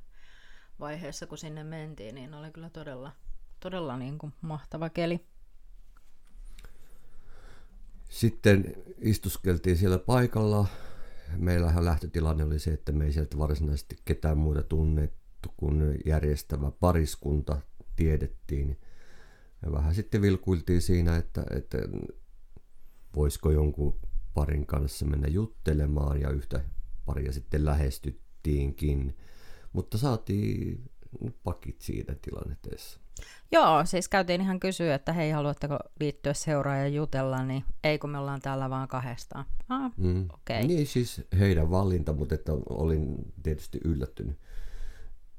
vaiheessa, 0.80 1.28
kun 1.28 1.38
sinne 1.38 1.64
mentiin, 1.64 2.16
niin 2.16 2.34
oli 2.34 2.52
kyllä 2.52 2.70
todella, 2.70 3.12
todella 3.60 3.98
niin 3.98 4.18
kuin 4.18 4.34
mahtava 4.42 4.90
keli. 4.90 5.26
Sitten 8.10 8.74
istuskeltiin 9.02 9.78
siellä 9.78 10.00
paikalla. 10.00 10.68
Meillähän 11.38 11.86
lähtötilanne 11.86 12.44
oli 12.44 12.60
se, 12.60 12.74
että 12.74 12.92
me 12.92 13.06
ei 13.06 13.12
sieltä 13.12 13.38
varsinaisesti 13.38 13.98
ketään 14.06 14.38
muuta 14.38 14.64
tunnettu 14.64 15.50
kuin 15.58 15.98
järjestävä 16.06 16.72
pariskunta 16.72 17.62
tiedettiin. 17.96 18.80
Ja 19.66 19.72
vähän 19.72 19.96
sitten 19.96 20.22
vilkuiltiin 20.22 20.82
siinä, 20.82 21.18
että, 21.18 21.44
että 21.56 21.78
voisiko 23.16 23.52
jonkun 23.52 24.00
parin 24.34 24.66
kanssa 24.66 25.06
mennä 25.06 25.28
juttelemaan 25.28 26.22
ja 26.22 26.30
yhtä 26.30 26.62
paria 27.06 27.32
sitten 27.32 27.66
lähestyttiinkin. 27.66 29.18
Mutta 29.74 29.98
saatiin 29.98 30.82
pakit 31.44 31.82
siitä 31.82 32.16
tilanteessa. 32.22 33.00
Joo, 33.52 33.86
siis 33.86 34.08
käytiin 34.08 34.42
ihan 34.42 34.60
kysyä, 34.60 34.96
että 34.96 35.14
hei, 35.14 35.32
haluatteko 35.32 35.80
liittyä 36.00 36.34
seuraan 36.34 36.80
ja 36.80 36.88
jutella, 36.88 37.44
niin 37.44 37.64
ei 37.84 38.00
kun 38.00 38.10
me 38.10 38.18
ollaan 38.18 38.42
täällä 38.42 38.70
vaan 38.70 38.88
kahdestaan. 38.88 39.46
Ah, 39.70 39.92
Mm. 39.98 40.28
Okei. 40.34 40.68
Niin 40.68 40.88
siis 40.88 41.22
heidän 41.40 41.72
valinta, 41.72 42.14
mutta 42.14 42.36
että 42.36 42.54
olin 42.70 43.34
tietysti 43.44 43.80
yllättynyt, 43.86 44.38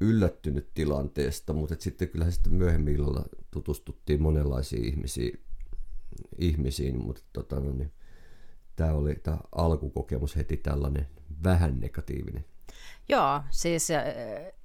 yllättynyt 0.00 0.68
tilanteesta, 0.74 1.52
mutta 1.52 1.74
että 1.74 1.84
sitten 1.84 2.08
kyllähän 2.08 2.32
sitten 2.32 2.54
myöhemmin 2.54 2.94
illalla 2.94 3.24
tutustuttiin 3.50 4.22
monenlaisiin 4.22 4.84
ihmisiin, 4.84 5.40
ihmisiin 6.38 7.04
mutta 7.04 7.22
tota, 7.32 7.60
no 7.60 7.72
niin, 7.72 7.92
tämä 8.76 8.92
oli 8.92 9.14
tämä 9.14 9.38
alkukokemus 9.52 10.36
heti 10.36 10.56
tällainen 10.56 11.06
vähän 11.44 11.80
negatiivinen. 11.80 12.44
Joo, 13.08 13.42
siis 13.50 13.90
äh, 13.90 14.04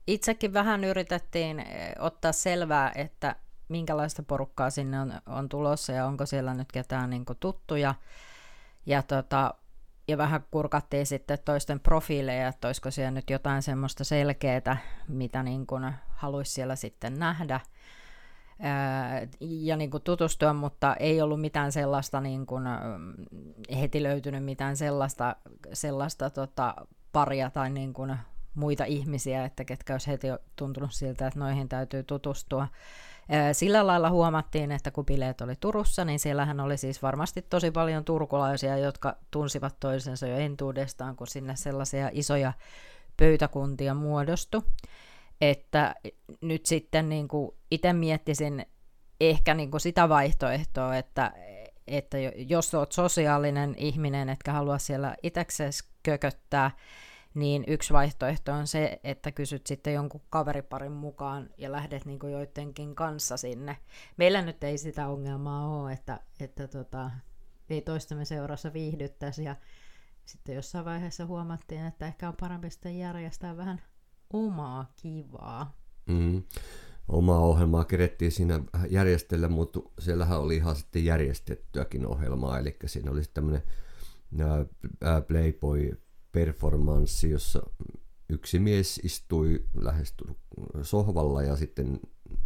itsekin 0.07 0.53
vähän 0.53 0.83
yritettiin 0.83 1.60
äh, 1.60 1.65
ottaa 2.00 2.31
selvää, 2.31 2.91
että 2.95 3.36
minkälaista 3.69 4.24
porukkaa 4.24 4.69
sinne 4.69 5.00
on, 5.00 5.13
on 5.25 5.50
tulossa 5.50 5.93
ja 5.93 6.05
onko 6.05 6.25
siellä 6.25 6.53
nyt 6.53 6.72
ketään 6.72 7.10
niin 7.10 7.25
kuin 7.25 7.38
tuttuja. 7.39 7.95
Ja, 8.86 9.03
tota, 9.03 9.53
ja 10.07 10.17
vähän 10.17 10.45
kurkattiin 10.51 11.05
sitten 11.05 11.38
toisten 11.45 11.79
profiileja, 11.79 12.48
että 12.48 12.67
olisiko 12.67 12.91
siellä 12.91 13.12
nyt 13.12 13.29
jotain 13.29 13.62
semmoista 13.62 14.03
selkeää, 14.03 14.77
mitä 15.07 15.43
niin 15.43 15.67
kuin 15.67 15.93
haluaisi 16.10 16.51
siellä 16.51 16.75
sitten 16.75 17.19
nähdä 17.19 17.60
ja 19.39 19.77
niin 19.77 19.91
kuin 19.91 20.03
tutustua, 20.03 20.53
mutta 20.53 20.96
ei 20.96 21.22
ollut 21.22 21.41
mitään 21.41 21.72
sellaista, 21.72 22.22
niin 22.22 22.46
kuin, 22.46 22.63
heti 23.79 24.03
löytynyt 24.03 24.43
mitään 24.46 24.77
sellaista, 24.77 25.36
sellaista 25.74 26.29
tota, 26.29 26.75
paria 27.12 27.50
tai 27.50 27.70
niin 27.70 27.93
kuin 27.93 28.17
muita 28.55 28.86
ihmisiä, 28.86 29.46
että 29.46 29.65
ketkä 29.65 29.93
olisi 29.93 30.08
heti 30.08 30.27
tuntunut 30.55 30.93
siltä, 30.93 31.27
että 31.27 31.39
noihin 31.39 31.70
täytyy 31.70 32.03
tutustua. 32.03 32.67
Sillä 33.51 33.88
lailla 33.88 34.10
huomattiin, 34.10 34.72
että 34.72 34.91
kun 34.91 35.05
bileet 35.05 35.41
oli 35.41 35.53
Turussa, 35.60 36.05
niin 36.05 36.20
siellähän 36.20 36.60
oli 36.60 36.77
siis 36.77 37.01
varmasti 37.01 37.41
tosi 37.41 37.72
paljon 37.72 38.05
turkulaisia, 38.05 38.77
jotka 38.77 39.15
tunsivat 39.32 39.75
toisensa 39.79 40.27
jo 40.27 40.38
entuudestaan, 40.38 41.15
kun 41.15 41.27
sinne 41.27 41.55
sellaisia 41.55 42.10
isoja 42.13 42.53
pöytäkuntia 43.17 43.93
muodostui. 43.93 44.62
Että 45.41 45.95
nyt 46.41 46.65
sitten 46.65 47.09
niin 47.09 47.27
kuin 47.27 47.51
itse 47.71 47.93
miettisin 47.93 48.65
ehkä 49.21 49.53
niin 49.53 49.71
kuin 49.71 49.81
sitä 49.81 50.09
vaihtoehtoa, 50.09 50.95
että, 50.95 51.31
että 51.87 52.17
jo- 52.17 52.31
jos 52.35 52.73
olet 52.73 52.91
sosiaalinen 52.91 53.75
ihminen, 53.77 54.29
etkä 54.29 54.53
halua 54.53 54.77
siellä 54.77 55.15
itseksesi 55.23 55.83
kököttää, 56.03 56.71
niin 57.33 57.63
yksi 57.67 57.93
vaihtoehto 57.93 58.53
on 58.53 58.67
se, 58.67 58.99
että 59.03 59.31
kysyt 59.31 59.67
sitten 59.67 59.93
jonkun 59.93 60.21
kaveriparin 60.29 60.91
mukaan 60.91 61.49
ja 61.57 61.71
lähdet 61.71 62.05
niin 62.05 62.19
kuin 62.19 62.33
joidenkin 62.33 62.95
kanssa 62.95 63.37
sinne. 63.37 63.77
Meillä 64.17 64.41
nyt 64.41 64.63
ei 64.63 64.77
sitä 64.77 65.07
ongelmaa 65.07 65.67
ole, 65.67 65.91
että, 65.91 66.19
että 66.39 66.67
tota, 66.67 67.11
ei 67.69 67.81
toistemme 67.81 68.25
seurassa 68.25 68.73
viihdyttäisi 68.73 69.43
ja 69.43 69.55
sitten 70.25 70.55
jossain 70.55 70.85
vaiheessa 70.85 71.25
huomattiin, 71.25 71.85
että 71.85 72.07
ehkä 72.07 72.27
on 72.27 72.35
parempi 72.39 72.69
sitten 72.69 72.99
järjestää 72.99 73.57
vähän 73.57 73.81
omaa 74.33 74.91
kivaa. 75.01 75.77
Mm. 76.05 76.43
Omaa 77.07 77.39
ohjelmaa 77.39 77.85
kerettiin 77.85 78.31
siinä 78.31 78.63
järjestellä, 78.89 79.49
mutta 79.49 79.79
siellähän 79.99 80.39
oli 80.39 80.55
ihan 80.55 80.75
sitten 80.75 81.05
järjestettyäkin 81.05 82.07
ohjelmaa, 82.07 82.59
eli 82.59 82.75
siinä 82.85 83.11
oli 83.11 83.21
tämmöinen 83.33 83.63
Playboy-performanssi, 85.27 87.29
jossa 87.29 87.63
yksi 88.29 88.59
mies 88.59 88.99
istui 89.03 89.65
lähes 89.73 90.13
sohvalla 90.81 91.43
ja 91.43 91.55
sitten 91.55 91.99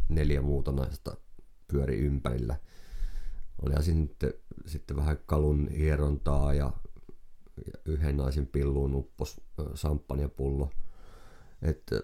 neljä 0.10 0.42
muuta 0.42 0.72
naista 0.72 1.18
pyöri 1.68 1.98
ympärillä. 1.98 2.56
Oli 3.62 3.84
sitten, 3.84 4.34
sitten 4.66 4.98
vähän 4.98 5.18
kalun 5.26 5.68
hierontaa 5.68 6.54
ja, 6.54 6.72
ja 7.66 7.74
yhden 7.86 8.18
naisen 8.18 8.48
pilluun 8.48 8.96
uppos 8.96 9.42
samppanjapullo. 9.74 10.70
Että 11.62 11.96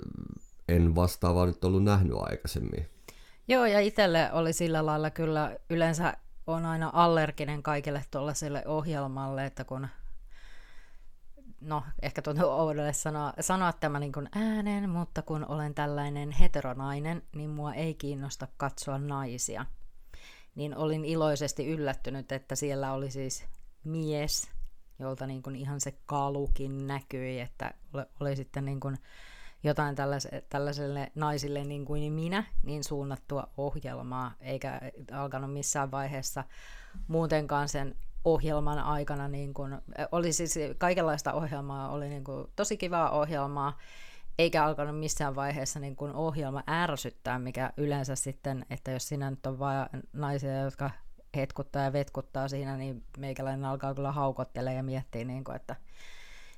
en 0.69 0.95
vastaavaa 0.95 1.45
nyt 1.45 1.63
ollut 1.63 1.83
nähnyt 1.83 2.17
aikaisemmin. 2.17 2.89
Joo, 3.48 3.65
ja 3.65 3.79
itselle 3.79 4.33
oli 4.33 4.53
sillä 4.53 4.86
lailla 4.86 5.10
kyllä, 5.10 5.57
yleensä 5.69 6.17
on 6.48 6.65
aina 6.65 6.89
allerginen 6.93 7.63
kaikille 7.63 8.05
tuollaiselle 8.12 8.63
ohjelmalle, 8.65 9.45
että 9.45 9.63
kun, 9.63 9.88
no 11.62 11.83
ehkä 12.01 12.22
tuntuu 12.22 12.50
oudolle 12.50 12.93
sanoa, 12.93 13.33
sanoa 13.39 13.74
tämä 13.74 14.00
niin 14.00 14.12
kuin 14.12 14.29
ääneen, 14.36 14.89
mutta 14.89 15.22
kun 15.22 15.45
olen 15.48 15.74
tällainen 15.74 16.31
heteronainen, 16.31 17.24
niin 17.36 17.50
mua 17.50 17.74
ei 17.74 17.93
kiinnosta 17.93 18.48
katsoa 18.57 18.98
naisia. 18.98 19.65
Niin 20.55 20.77
olin 20.77 21.05
iloisesti 21.05 21.67
yllättynyt, 21.67 22.31
että 22.31 22.55
siellä 22.55 22.93
oli 22.93 23.12
siis 23.12 23.45
mies, 23.83 24.51
jolta 25.00 25.27
niin 25.27 25.43
kuin 25.43 25.55
ihan 25.55 25.81
se 25.81 25.93
kalukin 26.05 26.88
näkyi, 26.88 27.39
että 27.39 27.74
oli, 27.93 28.03
oli 28.19 28.36
sitten 28.36 28.65
niin 28.65 28.79
kuin 28.79 28.98
jotain 29.63 29.96
tällaiselle, 30.50 31.12
naisille 31.15 31.63
niin 31.63 31.86
kuin 31.86 32.13
minä, 32.13 32.43
niin 32.63 32.84
suunnattua 32.84 33.48
ohjelmaa, 33.58 34.32
eikä 34.41 34.82
alkanut 35.12 35.53
missään 35.53 35.91
vaiheessa 35.91 36.43
muutenkaan 37.08 37.70
sen 37.70 37.96
ohjelman 38.25 38.79
aikana, 38.79 39.27
niin 39.27 39.53
kuin, 39.53 39.77
oli 40.12 40.34
siis 40.34 40.55
kaikenlaista 40.77 41.34
ohjelmaa, 41.34 41.89
oli 41.89 42.10
niin 42.10 42.24
kuin 42.24 42.48
tosi 42.55 42.77
kivaa 42.77 43.10
ohjelmaa, 43.10 43.77
eikä 44.38 44.65
alkanut 44.65 45.00
missään 45.00 45.36
vaiheessa 45.36 45.79
niin 45.79 45.96
kuin 45.96 46.13
ohjelma 46.13 46.63
ärsyttää, 46.70 47.39
mikä 47.39 47.74
yleensä 47.77 48.15
sitten, 48.15 48.65
että 48.70 48.91
jos 48.91 49.08
sinä 49.08 49.29
nyt 49.29 49.46
on 49.46 49.60
vain 49.60 49.88
naisia, 50.13 50.62
jotka 50.62 50.91
hetkuttaa 51.36 51.84
ja 51.84 51.93
vetkuttaa 51.93 52.48
siinä, 52.48 52.77
niin 52.77 53.03
meikäläinen 53.17 53.65
alkaa 53.65 53.96
kyllä 53.96 54.12
haukottelemaan 54.12 54.77
ja 54.77 54.84
miettiä, 54.84 55.24
niin 55.24 55.43
kuin, 55.43 55.55
että 55.55 55.75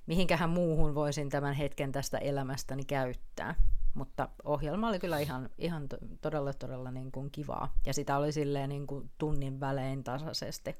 mihinkähän 0.05 0.49
muuhun 0.49 0.95
voisin 0.95 1.29
tämän 1.29 1.53
hetken 1.53 1.91
tästä 1.91 2.17
elämästäni 2.17 2.83
käyttää. 2.85 3.55
Mutta 3.93 4.29
ohjelma 4.43 4.89
oli 4.89 4.99
kyllä 4.99 5.19
ihan, 5.19 5.49
ihan 5.57 5.87
todella, 6.21 6.53
todella 6.53 6.91
niin 6.91 7.11
kuin 7.11 7.31
kivaa. 7.31 7.73
Ja 7.85 7.93
sitä 7.93 8.17
oli 8.17 8.31
silleen 8.31 8.69
niin 8.69 8.87
kuin 8.87 9.09
tunnin 9.17 9.59
välein 9.59 10.03
tasaisesti. 10.03 10.75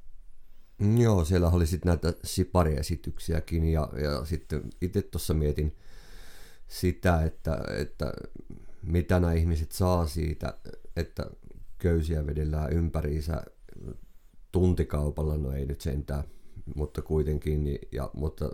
Mm, 0.77 0.97
joo, 0.97 1.25
siellä 1.25 1.49
oli 1.49 1.65
sitten 1.65 1.89
näitä 1.89 2.13
sipariesityksiäkin 2.23 3.65
ja, 3.65 3.89
ja 4.03 4.25
sitten 4.25 4.63
itse 4.81 5.01
tuossa 5.01 5.33
mietin 5.33 5.75
sitä, 6.67 7.23
että, 7.23 7.57
että 7.79 8.13
mitä 8.81 9.19
nämä 9.19 9.33
ihmiset 9.33 9.71
saa 9.71 10.07
siitä, 10.07 10.57
että 10.95 11.25
köysiä 11.77 12.25
vedellään 12.25 12.73
ympäriinsä 12.73 13.43
tuntikaupalla, 14.51 15.37
no 15.37 15.51
ei 15.51 15.65
nyt 15.65 15.81
sentään, 15.81 16.23
mutta 16.75 17.01
kuitenkin, 17.01 17.63
niin, 17.63 17.79
ja, 17.91 18.09
mutta 18.13 18.49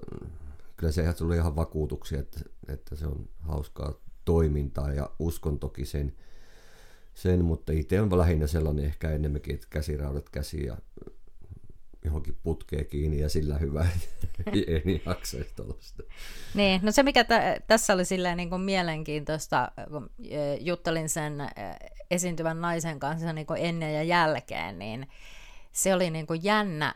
kyllä 0.81 0.93
se 0.93 1.13
tuli 1.13 1.35
ihan 1.35 1.55
vakuutuksia, 1.55 2.19
että, 2.19 2.39
että 2.67 2.95
se 2.95 3.07
on 3.07 3.29
hauskaa 3.39 3.93
toimintaa 4.25 4.93
ja 4.93 5.09
uskon 5.19 5.59
toki 5.59 5.85
sen, 5.85 6.13
sen 7.13 7.45
mutta 7.45 7.71
itse 7.71 8.01
on 8.01 8.17
lähinnä 8.17 8.47
sellainen 8.47 8.85
ehkä 8.85 9.11
enemmänkin, 9.11 9.55
että 9.55 9.67
käsiraudat 9.69 10.29
käsi 10.29 10.65
ja 10.65 10.77
johonkin 12.05 12.37
putkeen 12.43 12.85
kiinni 12.85 13.19
ja 13.19 13.29
sillä 13.29 13.57
hyvä, 13.57 13.87
en 14.47 15.01
jaksaisi 15.05 15.53
tuollaista. 15.55 16.03
Niin, 16.53 16.81
no 16.83 16.91
se 16.91 17.03
mikä 17.03 17.23
t- 17.23 17.67
tässä 17.67 17.93
oli 17.93 18.05
silleen 18.05 18.37
niin 18.37 18.49
kuin 18.49 18.61
mielenkiintoista, 18.61 19.71
kun 19.89 20.09
e, 20.29 20.55
juttelin 20.55 21.09
sen 21.09 21.41
e, 21.41 21.47
esiintyvän 22.11 22.61
naisen 22.61 22.99
kanssa 22.99 23.33
niin 23.33 23.47
kuin 23.47 23.61
ennen 23.65 23.93
ja 23.93 24.03
jälkeen, 24.03 24.79
niin 24.79 25.07
se 25.71 25.93
oli 25.93 26.09
niin 26.09 26.27
kuin 26.27 26.43
jännä, 26.43 26.95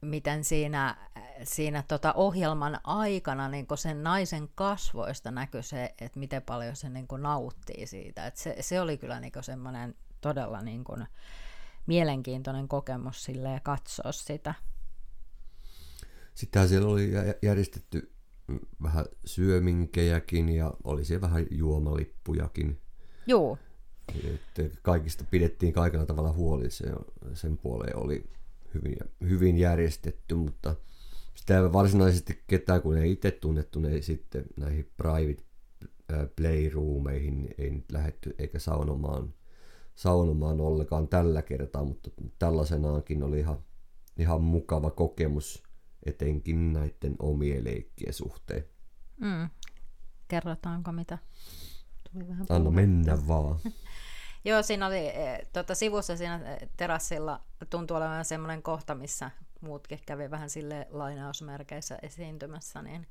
miten 0.00 0.44
siinä, 0.44 0.96
siinä 1.42 1.84
tota 1.88 2.12
ohjelman 2.12 2.80
aikana 2.84 3.48
niin 3.48 3.66
sen 3.74 4.02
naisen 4.02 4.48
kasvoista 4.54 5.30
näkyi 5.30 5.62
se, 5.62 5.94
että 6.00 6.18
miten 6.18 6.42
paljon 6.42 6.76
se 6.76 6.88
niin 6.88 7.06
nauttii 7.18 7.86
siitä. 7.86 8.26
Et 8.26 8.36
se, 8.36 8.56
se 8.60 8.80
oli 8.80 8.98
kyllä 8.98 9.20
niin 9.20 9.32
semmoinen 9.40 9.94
todella 10.20 10.62
niin 10.62 10.84
kuin 10.84 11.06
mielenkiintoinen 11.86 12.68
kokemus 12.68 13.24
sille 13.24 13.60
katsoa 13.62 14.12
sitä. 14.12 14.54
Sitten 16.34 16.68
siellä 16.68 16.88
oli 16.88 17.10
järjestetty 17.42 18.12
vähän 18.82 19.04
syöminkejäkin 19.24 20.48
ja 20.48 20.74
oli 20.84 21.04
siellä 21.04 21.20
vähän 21.20 21.46
juomalippujakin. 21.50 22.80
Joo. 23.26 23.58
Että 24.24 24.62
kaikista 24.82 25.24
pidettiin 25.30 25.72
kaikella 25.72 26.06
tavalla 26.06 26.32
huoli, 26.32 26.70
se, 26.70 26.86
sen 27.34 27.58
puoleen 27.58 27.96
oli 27.96 28.30
hyvin, 28.74 28.96
hyvin 29.28 29.58
järjestetty, 29.58 30.34
mutta 30.34 30.76
sitä 31.34 31.72
varsinaisesti 31.72 32.42
ketään, 32.46 32.82
kun 32.82 32.96
ei 32.96 33.12
itse 33.12 33.30
tunnettu, 33.30 33.80
ne 33.80 33.88
ei 33.88 34.02
sitten 34.02 34.44
näihin 34.56 34.90
private 34.96 35.48
playroomeihin 36.36 37.54
ei 37.58 37.70
nyt 37.70 37.92
lähetty 37.92 38.34
eikä 38.38 38.58
saunomaan, 38.58 39.34
saunomaan 39.94 40.60
ollenkaan 40.60 41.08
tällä 41.08 41.42
kertaa, 41.42 41.84
mutta 41.84 42.10
tällaisenaankin 42.38 43.22
oli 43.22 43.38
ihan, 43.38 43.58
ihan 44.18 44.42
mukava 44.42 44.90
kokemus 44.90 45.62
etenkin 46.06 46.72
näiden 46.72 47.16
omien 47.18 47.64
leikkien 47.64 48.12
suhteen. 48.12 48.64
Mm. 49.20 49.50
Kerrotaanko 50.28 50.92
mitä? 50.92 51.18
Tuli 52.12 52.28
vähän 52.28 52.46
Anna 52.48 52.70
mennä 52.70 53.26
vaan. 53.28 53.58
Joo, 54.44 54.62
siinä 54.62 54.86
oli 54.86 55.06
e, 55.06 55.46
tota, 55.52 55.74
sivussa 55.74 56.16
siinä 56.16 56.58
terassilla 56.76 57.40
tuntuu 57.70 57.96
olevan 57.96 58.24
semmoinen 58.24 58.62
kohta, 58.62 58.94
missä 58.94 59.30
muutkin 59.60 60.00
kävi 60.06 60.30
vähän 60.30 60.50
sille 60.50 60.86
lainausmerkeissä 60.90 61.98
esiintymässä, 62.02 62.82
niin 62.82 63.06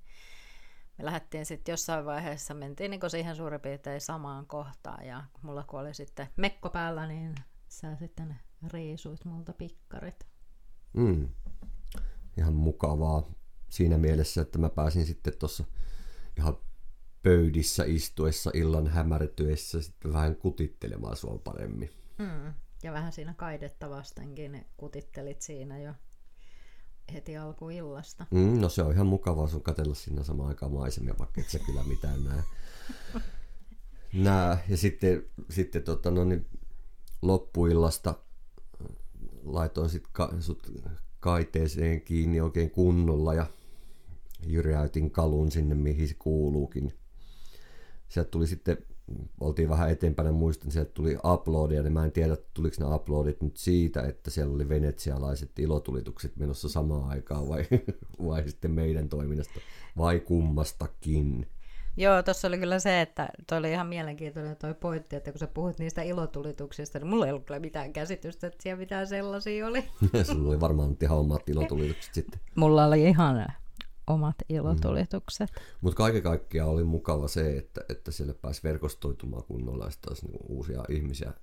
me 0.97 1.05
lähdettiin 1.05 1.45
sitten 1.45 1.73
jossain 1.73 2.05
vaiheessa, 2.05 2.53
mentiin 2.53 2.91
niin 2.91 3.09
siihen 3.09 3.35
suurin 3.35 3.61
piirtein 3.61 4.01
samaan 4.01 4.45
kohtaan 4.45 5.05
ja 5.05 5.23
mulla 5.41 5.63
kun 5.63 5.79
oli 5.79 5.93
sitten 5.93 6.27
mekko 6.35 6.69
päällä, 6.69 7.07
niin 7.07 7.35
sä 7.67 7.95
sitten 7.95 8.35
riisuit 8.73 9.25
multa 9.25 9.53
pikkarit. 9.53 10.27
Mm. 10.93 11.29
Ihan 12.37 12.53
mukavaa 12.53 13.23
siinä 13.69 13.97
mielessä, 13.97 14.41
että 14.41 14.59
mä 14.59 14.69
pääsin 14.69 15.05
sitten 15.05 15.37
tuossa 15.39 15.63
ihan 16.37 16.57
pöydissä 17.27 17.83
istuessa 17.83 18.51
illan 18.53 18.87
hämärtyessä 18.87 19.81
sitten 19.81 20.13
vähän 20.13 20.35
kutittelemaan 20.35 21.17
sua 21.17 21.37
paremmin. 21.43 21.89
Mm. 22.17 22.53
Ja 22.83 22.93
vähän 22.93 23.11
siinä 23.11 23.33
kaidetta 23.33 23.89
vastenkin 23.89 24.65
kutittelit 24.77 25.41
siinä 25.41 25.79
jo 25.79 25.93
heti 27.13 27.37
alkuillasta. 27.37 28.25
Mm, 28.31 28.61
no 28.61 28.69
se 28.69 28.83
on 28.83 28.93
ihan 28.93 29.07
mukavaa 29.07 29.47
sun 29.47 29.63
katella 29.63 29.95
siinä 29.95 30.23
samaan 30.23 30.49
aikaan 30.49 30.71
maisemia, 30.71 31.15
vaikka 31.19 31.41
et 31.41 31.49
sä 31.49 31.59
kyllä 31.59 31.83
mitään 31.83 32.23
näe. 32.23 32.43
Nää. 34.13 34.63
Ja 34.69 34.77
sitten, 34.77 35.25
sitten 35.49 35.83
tota, 35.83 36.11
no 36.11 36.23
niin, 36.23 36.45
loppuillasta 37.21 38.15
laitoin 39.43 39.89
sit 39.89 40.07
ka, 40.11 40.33
sut 40.39 40.71
kaiteeseen 41.19 42.01
kiinni 42.01 42.41
oikein 42.41 42.71
kunnolla 42.71 43.33
ja 43.33 43.47
jyräytin 44.45 45.11
kalun 45.11 45.51
sinne, 45.51 45.75
mihin 45.75 46.07
se 46.07 46.15
kuuluukin 46.19 46.93
sieltä 48.09 48.31
tuli 48.31 48.47
sitten, 48.47 48.77
oltiin 49.39 49.69
vähän 49.69 49.89
eteenpäin, 49.89 50.33
muistan, 50.33 50.71
sieltä 50.71 50.91
tuli 50.93 51.17
uploadia, 51.33 51.83
niin 51.83 51.93
mä 51.93 52.05
en 52.05 52.11
tiedä, 52.11 52.37
tuliko 52.53 52.75
ne 52.79 52.95
uploadit 52.95 53.41
nyt 53.41 53.57
siitä, 53.57 54.01
että 54.01 54.29
siellä 54.31 54.55
oli 54.55 54.69
venetsialaiset 54.69 55.59
ilotulitukset 55.59 56.37
menossa 56.37 56.69
samaan 56.69 57.09
aikaan 57.09 57.49
vai, 57.49 57.65
vai 58.27 58.47
sitten 58.47 58.71
meidän 58.71 59.09
toiminnasta, 59.09 59.59
vai 59.97 60.19
kummastakin. 60.19 61.47
Joo, 61.97 62.23
tuossa 62.23 62.47
oli 62.47 62.57
kyllä 62.57 62.79
se, 62.79 63.01
että 63.01 63.29
toi 63.47 63.57
oli 63.57 63.71
ihan 63.71 63.87
mielenkiintoinen 63.87 64.57
toi 64.57 64.73
pointti, 64.73 65.15
että 65.15 65.31
kun 65.31 65.39
sä 65.39 65.47
puhut 65.47 65.79
niistä 65.79 66.01
ilotulituksista, 66.01 66.99
niin 66.99 67.07
mulla 67.07 67.25
ei 67.25 67.31
ollut 67.31 67.45
kyllä 67.45 67.59
mitään 67.59 67.93
käsitystä, 67.93 68.47
että 68.47 68.63
siellä 68.63 68.79
mitään 68.79 69.07
sellaisia 69.07 69.67
oli. 69.67 69.83
Sulla 70.23 70.49
oli 70.49 70.59
varmaan 70.59 70.97
ihan 71.01 71.17
omat 71.17 71.49
ilotulitukset 71.49 72.13
sitten. 72.13 72.39
Mulla 72.55 72.85
oli 72.85 73.03
ihan 73.03 73.45
omat 74.07 74.35
ilotulitukset. 74.49 75.49
Mm. 75.51 75.61
Mutta 75.81 75.97
kaiken 75.97 76.23
kaikkiaan 76.23 76.69
oli 76.69 76.83
mukava 76.83 77.27
se, 77.27 77.57
että, 77.57 77.81
että 77.89 78.11
siellä 78.11 78.33
pääsi 78.33 78.63
verkostoitumaan 78.63 79.43
kunnolla 79.43 79.85
ja 79.85 79.91
taas 80.01 80.23
niin 80.23 80.39
uusia 80.47 80.83
ihmisiä 80.89 81.33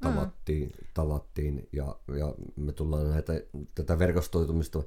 tavattiin, 0.00 0.68
mm. 0.68 0.86
tavattiin 0.94 1.68
ja, 1.72 1.96
ja 2.18 2.34
me 2.56 2.72
tullaan 2.72 3.10
näitä, 3.10 3.32
tätä 3.74 3.98
verkostoitumista 3.98 4.82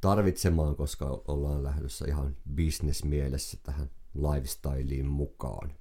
tarvitsemaan, 0.00 0.76
koska 0.76 1.22
ollaan 1.28 1.62
lähdössä 1.62 2.04
ihan 2.08 2.36
bisnesmielessä 2.54 3.58
tähän 3.62 3.90
lifestyleen 4.14 5.06
mukaan. 5.06 5.72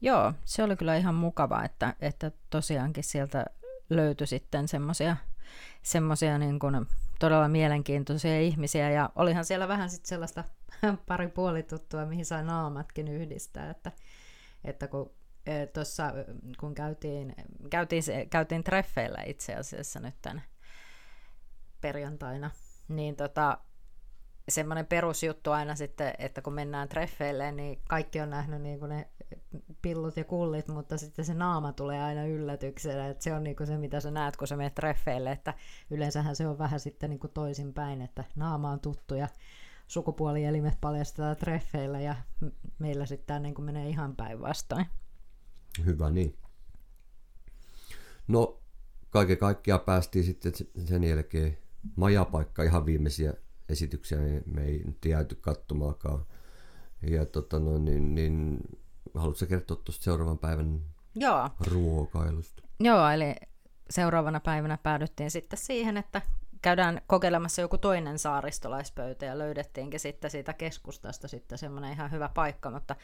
Joo, 0.00 0.32
se 0.44 0.62
oli 0.62 0.76
kyllä 0.76 0.96
ihan 0.96 1.14
mukava, 1.14 1.64
että, 1.64 1.96
että 2.00 2.32
tosiaankin 2.50 3.04
sieltä 3.04 3.44
löytyi 3.90 4.26
sitten 4.26 4.68
semmoisia 4.68 5.16
semmoisia 5.82 6.38
niin 6.38 6.58
kuin 6.58 6.86
todella 7.18 7.48
mielenkiintoisia 7.48 8.40
ihmisiä. 8.40 8.90
Ja 8.90 9.10
olihan 9.16 9.44
siellä 9.44 9.68
vähän 9.68 9.90
sitten 9.90 10.08
sellaista 10.08 10.44
pari 11.08 11.28
puolituttua, 11.28 12.06
mihin 12.06 12.24
sai 12.24 12.44
naamatkin 12.44 13.08
yhdistää, 13.08 13.70
että, 13.70 13.92
että 14.64 14.88
kun 14.88 15.10
e, 15.46 15.66
tuossa 15.66 16.12
kun 16.60 16.74
käytiin, 16.74 17.34
käytiin, 17.70 18.02
käytiin 18.30 18.64
treffeillä 18.64 19.22
itse 19.26 19.54
asiassa 19.54 20.00
nyt 20.00 20.14
tämän 20.22 20.42
perjantaina, 21.80 22.50
niin 22.88 23.16
tota, 23.16 23.58
semmoinen 24.48 24.86
perusjuttu 24.86 25.50
aina 25.50 25.74
sitten, 25.74 26.14
että 26.18 26.42
kun 26.42 26.52
mennään 26.52 26.88
treffeille, 26.88 27.52
niin 27.52 27.80
kaikki 27.88 28.20
on 28.20 28.30
nähnyt 28.30 28.62
niin 28.62 28.78
kuin 28.78 28.88
ne 28.88 29.08
pillut 29.82 30.16
ja 30.16 30.24
kullit, 30.24 30.68
mutta 30.68 30.98
sitten 30.98 31.24
se 31.24 31.34
naama 31.34 31.72
tulee 31.72 32.02
aina 32.02 32.24
yllätyksenä, 32.24 33.08
että 33.08 33.24
se 33.24 33.34
on 33.34 33.44
niin 33.44 33.56
kuin 33.56 33.66
se, 33.66 33.78
mitä 33.78 34.00
sä 34.00 34.10
näet, 34.10 34.36
kun 34.36 34.48
sä 34.48 34.56
menet 34.56 34.74
treffeille, 34.74 35.32
että 35.32 35.54
yleensähän 35.90 36.36
se 36.36 36.48
on 36.48 36.58
vähän 36.58 36.80
sitten 36.80 37.10
niin 37.10 37.20
kuin 37.20 37.32
toisinpäin, 37.32 38.02
että 38.02 38.24
naama 38.36 38.70
on 38.70 38.80
tuttu 38.80 39.14
ja 39.14 39.28
sukupuolielimet 39.86 40.78
paljastetaan 40.80 41.36
treffeillä 41.36 42.00
ja 42.00 42.16
meillä 42.78 43.06
sitten 43.06 43.42
niin 43.42 43.54
kuin 43.54 43.64
menee 43.64 43.88
ihan 43.88 44.16
päinvastoin. 44.16 44.86
Hyvä 45.84 46.10
niin. 46.10 46.36
No, 48.28 48.60
kaiken 49.10 49.38
kaikkiaan 49.38 49.80
päästiin 49.80 50.24
sitten 50.24 50.52
sen 50.84 51.04
jälkeen 51.04 51.58
majapaikka 51.96 52.62
ihan 52.62 52.86
viimeisiä 52.86 53.34
esityksiä 53.68 54.18
niin 54.18 54.42
me 54.46 54.64
ei 54.64 54.82
nyt 54.84 55.04
jääty 55.04 55.34
kattomaakaan. 55.34 56.26
Ja 57.02 57.26
tota 57.26 57.58
no, 57.58 57.78
niin, 57.78 58.14
niin 58.14 58.58
haluatko 59.14 59.46
kertoa 59.46 59.76
tuosta 59.76 60.04
seuraavan 60.04 60.38
päivän 60.38 60.80
Joo. 61.14 61.50
ruokailusta? 61.60 62.62
Joo, 62.80 63.08
eli 63.08 63.34
seuraavana 63.90 64.40
päivänä 64.40 64.78
päädyttiin 64.82 65.30
sitten 65.30 65.58
siihen, 65.58 65.96
että 65.96 66.22
käydään 66.62 67.00
kokeilemassa 67.06 67.60
joku 67.60 67.78
toinen 67.78 68.18
saaristolaispöytä 68.18 69.26
ja 69.26 69.38
löydettiinkin 69.38 70.00
sitten 70.00 70.30
siitä 70.30 70.52
keskustasta 70.52 71.28
sitten 71.28 71.58
semmoinen 71.58 71.92
ihan 71.92 72.10
hyvä 72.10 72.30
paikka, 72.34 72.70
mutta 72.70 72.96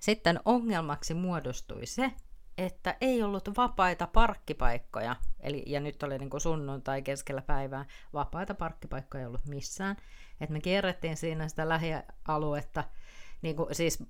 sitten 0.00 0.40
ongelmaksi 0.44 1.14
muodostui 1.14 1.86
se, 1.86 2.12
että 2.58 2.96
ei 3.00 3.22
ollut 3.22 3.56
vapaita 3.56 4.06
parkkipaikkoja, 4.06 5.16
eli, 5.40 5.62
ja 5.66 5.80
nyt 5.80 6.02
oli 6.02 6.18
niin 6.18 6.30
kuin 6.30 6.40
sunnuntai 6.40 7.02
keskellä 7.02 7.42
päivää, 7.42 7.84
vapaita 8.12 8.54
parkkipaikkoja 8.54 9.20
ei 9.20 9.26
ollut 9.26 9.46
missään. 9.46 9.96
Et 10.40 10.50
me 10.50 10.60
kierrettiin 10.60 11.16
siinä 11.16 11.48
sitä 11.48 11.68
lähialuetta, 11.68 12.84
niin 13.42 13.56
kuin, 13.56 13.74
siis 13.74 14.04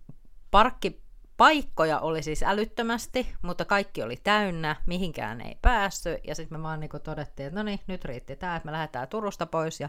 parkkipaikkoja 0.50 2.00
oli 2.00 2.22
siis 2.22 2.42
älyttömästi, 2.42 3.26
mutta 3.42 3.64
kaikki 3.64 4.02
oli 4.02 4.16
täynnä, 4.16 4.76
mihinkään 4.86 5.40
ei 5.40 5.58
päässyt, 5.62 6.20
ja 6.26 6.34
sitten 6.34 6.58
me 6.58 6.62
vaan 6.62 6.80
niin 6.80 6.90
kuin 6.90 7.02
todettiin, 7.02 7.46
että 7.46 7.60
no 7.60 7.62
niin, 7.62 7.80
nyt 7.86 8.04
riitti 8.04 8.36
tämä, 8.36 8.56
että 8.56 8.66
me 8.66 8.72
lähdetään 8.72 9.08
Turusta 9.08 9.46
pois, 9.46 9.80
ja 9.80 9.88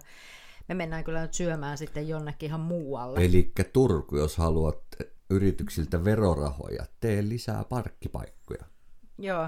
me 0.68 0.76
mennään 0.76 1.04
kyllä 1.04 1.22
nyt 1.22 1.34
syömään 1.34 1.78
sitten 1.78 2.08
jonnekin 2.08 2.48
ihan 2.48 2.60
muualle. 2.60 3.26
Eli 3.26 3.52
Turku, 3.74 4.18
jos 4.18 4.38
haluat 4.38 4.84
yrityksiltä 5.30 6.04
verorahoja, 6.04 6.86
tee 7.00 7.22
lisää 7.22 7.64
parkkipaikkoja. 7.70 8.66
Joo, 9.18 9.48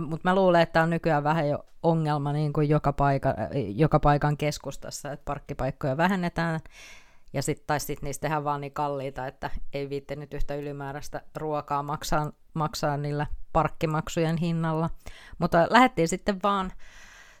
mutta 0.00 0.28
mä 0.28 0.34
luulen, 0.34 0.60
että 0.60 0.72
tämä 0.72 0.82
on 0.82 0.90
nykyään 0.90 1.24
vähän 1.24 1.48
jo 1.48 1.66
ongelma 1.82 2.32
niin 2.32 2.52
kuin 2.52 2.68
joka, 2.68 2.92
paika, 2.92 3.34
joka 3.74 4.00
paikan 4.00 4.36
keskustassa, 4.36 5.12
että 5.12 5.24
parkkipaikkoja 5.24 5.96
vähennetään, 5.96 6.60
ja 7.32 7.42
sit, 7.42 7.66
tai 7.66 7.80
sitten 7.80 8.06
niistä 8.06 8.22
tehdään 8.22 8.44
vaan 8.44 8.60
niin 8.60 8.72
kalliita, 8.72 9.26
että 9.26 9.50
ei 9.72 9.90
viitte 9.90 10.16
nyt 10.16 10.34
yhtä 10.34 10.54
ylimääräistä 10.54 11.22
ruokaa 11.36 11.82
maksaa, 11.82 12.32
maksaa 12.54 12.96
niillä 12.96 13.26
parkkimaksujen 13.52 14.36
hinnalla. 14.36 14.90
Mutta 15.38 15.66
lähdettiin 15.70 16.08
sitten 16.08 16.42
vaan 16.42 16.72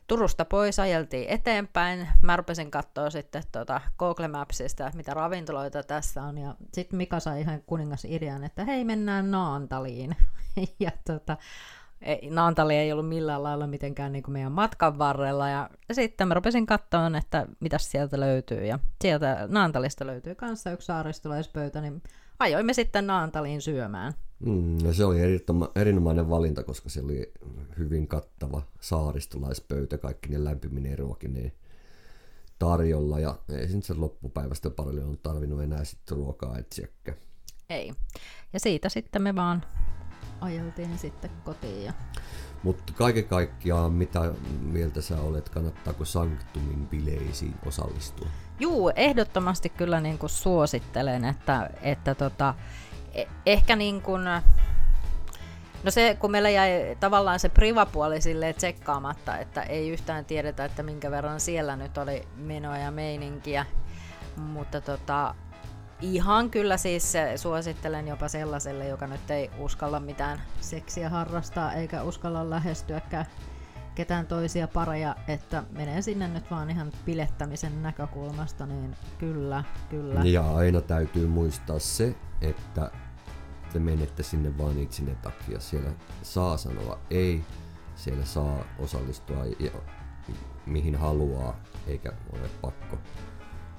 Turusta 0.06 0.44
pois 0.44 0.78
ajeltiin 0.78 1.28
eteenpäin. 1.28 2.08
Mä 2.22 2.36
rupesin 2.36 2.70
katsoa 2.70 3.10
sitten 3.10 3.42
tuota 3.52 3.80
Google 3.98 4.28
Mapsista, 4.28 4.90
mitä 4.94 5.14
ravintoloita 5.14 5.82
tässä 5.82 6.22
on. 6.22 6.38
Ja 6.38 6.54
sitten 6.72 6.96
Mika 6.96 7.20
sai 7.20 7.40
ihan 7.40 7.62
kuningas 7.66 8.04
idean, 8.04 8.44
että 8.44 8.64
hei, 8.64 8.84
mennään 8.84 9.30
Naantaliin. 9.30 10.16
ja 10.80 10.90
tota, 11.06 11.36
ei, 12.02 12.30
Naantali 12.30 12.74
ei 12.74 12.92
ollut 12.92 13.08
millään 13.08 13.42
lailla 13.42 13.66
mitenkään 13.66 14.12
niin 14.12 14.22
kuin 14.22 14.32
meidän 14.32 14.52
matkan 14.52 14.98
varrella. 14.98 15.48
Ja 15.48 15.70
sitten 15.92 16.28
mä 16.28 16.34
rupesin 16.34 16.66
katsoa, 16.66 17.10
että 17.18 17.46
mitä 17.60 17.78
sieltä 17.78 18.20
löytyy. 18.20 18.66
Ja 18.66 18.78
sieltä 19.02 19.48
Naantalista 19.50 20.06
löytyy 20.06 20.34
kanssa 20.34 20.70
yksi 20.70 20.86
saaristolaispöytä, 20.86 21.80
niin 21.80 22.02
ajoimme 22.38 22.72
sitten 22.72 23.06
Naantaliin 23.06 23.62
syömään. 23.62 24.12
Mm, 24.40 24.78
ja 24.78 24.92
se 24.92 25.04
oli 25.04 25.18
erinomainen 25.74 26.30
valinta, 26.30 26.62
koska 26.62 26.88
se 26.88 27.00
oli 27.00 27.32
hyvin 27.78 28.08
kattava 28.08 28.62
saaristolaispöytä, 28.80 29.98
kaikki 29.98 30.28
ne 30.28 30.44
lämpiminen 30.44 30.98
ruokineen 30.98 31.52
tarjolla. 32.58 33.20
Ja 33.20 33.38
ei 33.48 33.82
se 33.82 33.94
loppupäivästä 33.94 34.70
paljon 34.70 35.18
tarvinnut 35.22 35.62
enää 35.62 35.84
sitten 35.84 36.16
ruokaa 36.16 36.58
etsiäkään. 36.58 37.18
Ei. 37.70 37.92
Ja 38.52 38.60
siitä 38.60 38.88
sitten 38.88 39.22
me 39.22 39.34
vaan 39.34 39.64
ajeltiin 40.40 40.98
sitten 40.98 41.30
kotiin. 41.44 41.84
Ja... 41.84 41.92
Mutta 42.62 42.92
kaiken 42.92 43.24
kaikkiaan, 43.24 43.92
mitä 43.92 44.32
mieltä 44.60 45.00
sä 45.00 45.20
olet, 45.20 45.48
kannattaako 45.48 46.04
Sanktumin 46.04 46.86
bileisiin 46.86 47.54
osallistua? 47.66 48.28
Juu, 48.60 48.92
ehdottomasti 48.96 49.68
kyllä 49.68 50.00
niin 50.00 50.18
kuin 50.18 50.30
suosittelen, 50.30 51.24
että, 51.24 51.70
että 51.82 52.14
tota, 52.14 52.54
ehkä 53.46 53.76
niin 53.76 54.02
kuin, 54.02 54.24
no 55.84 55.90
se, 55.90 56.16
kun 56.20 56.30
meillä 56.30 56.50
jäi 56.50 56.96
tavallaan 57.00 57.40
se 57.40 57.48
privapuoli 57.48 58.20
silleen 58.20 58.54
tsekkaamatta, 58.54 59.38
että 59.38 59.62
ei 59.62 59.88
yhtään 59.88 60.24
tiedetä, 60.24 60.64
että 60.64 60.82
minkä 60.82 61.10
verran 61.10 61.40
siellä 61.40 61.76
nyt 61.76 61.98
oli 61.98 62.28
menoa 62.36 62.78
ja 62.78 62.90
meininkiä, 62.90 63.66
mutta 64.36 64.80
tota, 64.80 65.34
ihan 66.00 66.50
kyllä 66.50 66.76
siis 66.76 67.12
suosittelen 67.36 68.08
jopa 68.08 68.28
sellaiselle, 68.28 68.88
joka 68.88 69.06
nyt 69.06 69.30
ei 69.30 69.50
uskalla 69.58 70.00
mitään 70.00 70.42
seksiä 70.60 71.08
harrastaa 71.08 71.72
eikä 71.72 72.02
uskalla 72.02 72.50
lähestyäkään 72.50 73.26
ketään 73.96 74.26
toisia 74.26 74.68
pareja, 74.68 75.16
että 75.28 75.62
menee 75.70 76.02
sinne 76.02 76.28
nyt 76.28 76.50
vaan 76.50 76.70
ihan 76.70 76.92
pilettämisen 77.04 77.82
näkökulmasta, 77.82 78.66
niin 78.66 78.96
kyllä, 79.18 79.64
kyllä. 79.90 80.20
Ja 80.24 80.56
aina 80.56 80.80
täytyy 80.80 81.26
muistaa 81.26 81.78
se, 81.78 82.14
että 82.40 82.90
te 83.72 83.78
menette 83.78 84.22
sinne 84.22 84.58
vain 84.58 84.78
itsenne 84.78 85.14
takia. 85.14 85.60
Siellä 85.60 85.90
saa 86.22 86.56
sanoa 86.56 86.98
ei, 87.10 87.44
siellä 87.94 88.24
saa 88.24 88.58
osallistua 88.78 89.44
ja, 89.58 89.70
mihin 90.66 90.96
haluaa, 90.96 91.60
eikä 91.86 92.12
ole 92.32 92.48
pakko 92.60 92.98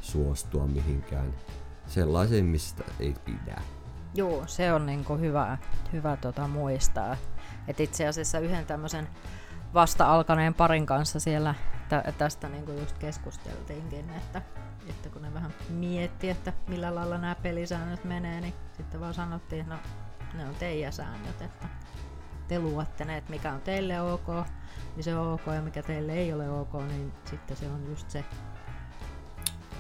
suostua 0.02 0.68
mihinkään 0.68 1.34
sellaiseen, 1.88 2.46
mistä 2.46 2.84
ei 3.00 3.16
pidä. 3.26 3.62
Joo, 4.14 4.44
se 4.48 4.74
on 4.74 4.86
niinku 4.86 5.18
hyvä, 5.18 5.58
hyvä 5.94 6.18
tota 6.18 6.48
muistaa. 6.48 7.18
Et 7.68 7.80
itse 7.80 8.08
asiassa 8.08 8.40
yhden 8.40 8.66
tämmöisen 8.66 9.08
vasta 9.74 10.14
alkaneen 10.14 10.54
parin 10.54 10.86
kanssa 10.86 11.20
siellä 11.20 11.56
tä- 11.90 12.14
tästä 12.18 12.50
niinku 12.50 12.72
just 12.72 12.98
keskusteltiinkin, 12.98 14.10
että, 14.10 14.42
että 14.90 15.10
kun 15.10 15.22
ne 15.22 15.34
vähän 15.34 15.54
mietti, 15.70 16.30
että 16.30 16.54
millä 16.68 16.96
lailla 16.96 17.18
nämä 17.18 17.36
pelisäännöt 17.36 18.04
menee, 18.04 18.42
niin 18.42 18.54
sitten 18.78 19.00
vaan 19.00 19.14
sanottiin, 19.14 19.62
että 19.62 19.74
no 19.74 19.80
ne 20.34 20.50
on 20.50 20.56
teidän 20.56 20.94
säännöt, 20.94 21.42
että 21.42 21.68
te 22.48 22.60
luotte 22.60 23.06
ne, 23.06 23.18
että 23.18 23.32
mikä 23.32 23.54
on 23.54 23.62
teille 23.62 24.02
ok, 24.02 24.28
niin 24.96 25.04
se 25.04 25.16
on 25.16 25.34
ok, 25.34 25.42
ja 25.56 25.62
mikä 25.62 25.84
teille 25.84 26.14
ei 26.14 26.34
ole 26.34 26.50
ok, 26.50 26.74
niin 26.74 27.14
sitten 27.26 27.58
se 27.58 27.68
on 27.70 27.86
just 27.90 28.10
se. 28.10 28.26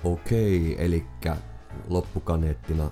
Okei, 0.03 0.85
eli 0.85 1.07
loppukaneettina 1.87 2.91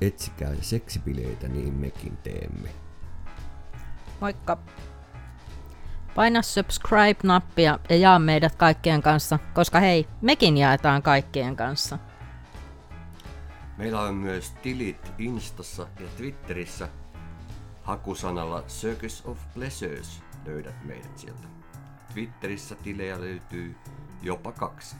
etsikää 0.00 0.50
seksipileitä, 0.60 1.48
niin 1.48 1.74
mekin 1.74 2.16
teemme. 2.16 2.68
Moikka! 4.20 4.58
Paina 6.16 6.42
subscribe-nappia 6.42 7.78
ja 7.88 7.96
jaa 7.96 8.18
meidät 8.18 8.54
kaikkien 8.54 9.02
kanssa, 9.02 9.38
koska 9.54 9.80
hei, 9.80 10.08
mekin 10.20 10.56
jaetaan 10.56 11.02
kaikkien 11.02 11.56
kanssa. 11.56 11.98
Meillä 13.76 14.00
on 14.00 14.14
myös 14.14 14.52
tilit 14.62 15.12
Instassa 15.18 15.86
ja 16.00 16.06
Twitterissä. 16.16 16.88
Hakusanalla 17.82 18.62
Circus 18.62 19.22
of 19.26 19.38
Pleasures 19.54 20.22
löydät 20.46 20.84
meidät 20.84 21.18
sieltä. 21.18 21.48
Twitterissä 22.14 22.74
tilejä 22.74 23.20
löytyy 23.20 23.76
jopa 24.22 24.52
kaksi. 24.52 24.96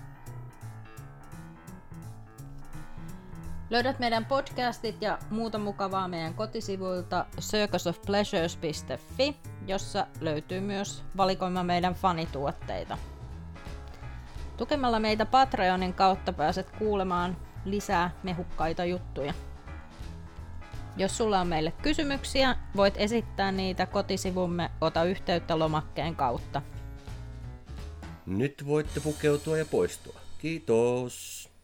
Löydät 3.70 3.98
meidän 3.98 4.24
podcastit 4.24 5.02
ja 5.02 5.18
muuta 5.30 5.58
mukavaa 5.58 6.08
meidän 6.08 6.34
kotisivuilta 6.34 7.26
circusofpleasures.fi, 7.40 9.36
jossa 9.66 10.06
löytyy 10.20 10.60
myös 10.60 11.04
valikoima 11.16 11.62
meidän 11.62 11.94
fanituotteita. 11.94 12.98
Tukemalla 14.56 15.00
meitä 15.00 15.26
Patreonin 15.26 15.94
kautta 15.94 16.32
pääset 16.32 16.70
kuulemaan 16.70 17.36
lisää 17.64 18.10
mehukkaita 18.22 18.84
juttuja. 18.84 19.34
Jos 20.96 21.16
sulla 21.16 21.40
on 21.40 21.46
meille 21.46 21.72
kysymyksiä, 21.82 22.56
voit 22.76 22.94
esittää 22.96 23.52
niitä 23.52 23.86
kotisivumme 23.86 24.70
Ota 24.80 25.04
yhteyttä 25.04 25.58
lomakkeen 25.58 26.16
kautta. 26.16 26.62
Nyt 28.26 28.66
voitte 28.66 29.00
pukeutua 29.00 29.58
ja 29.58 29.64
poistua. 29.64 30.20
Kiitos! 30.38 31.55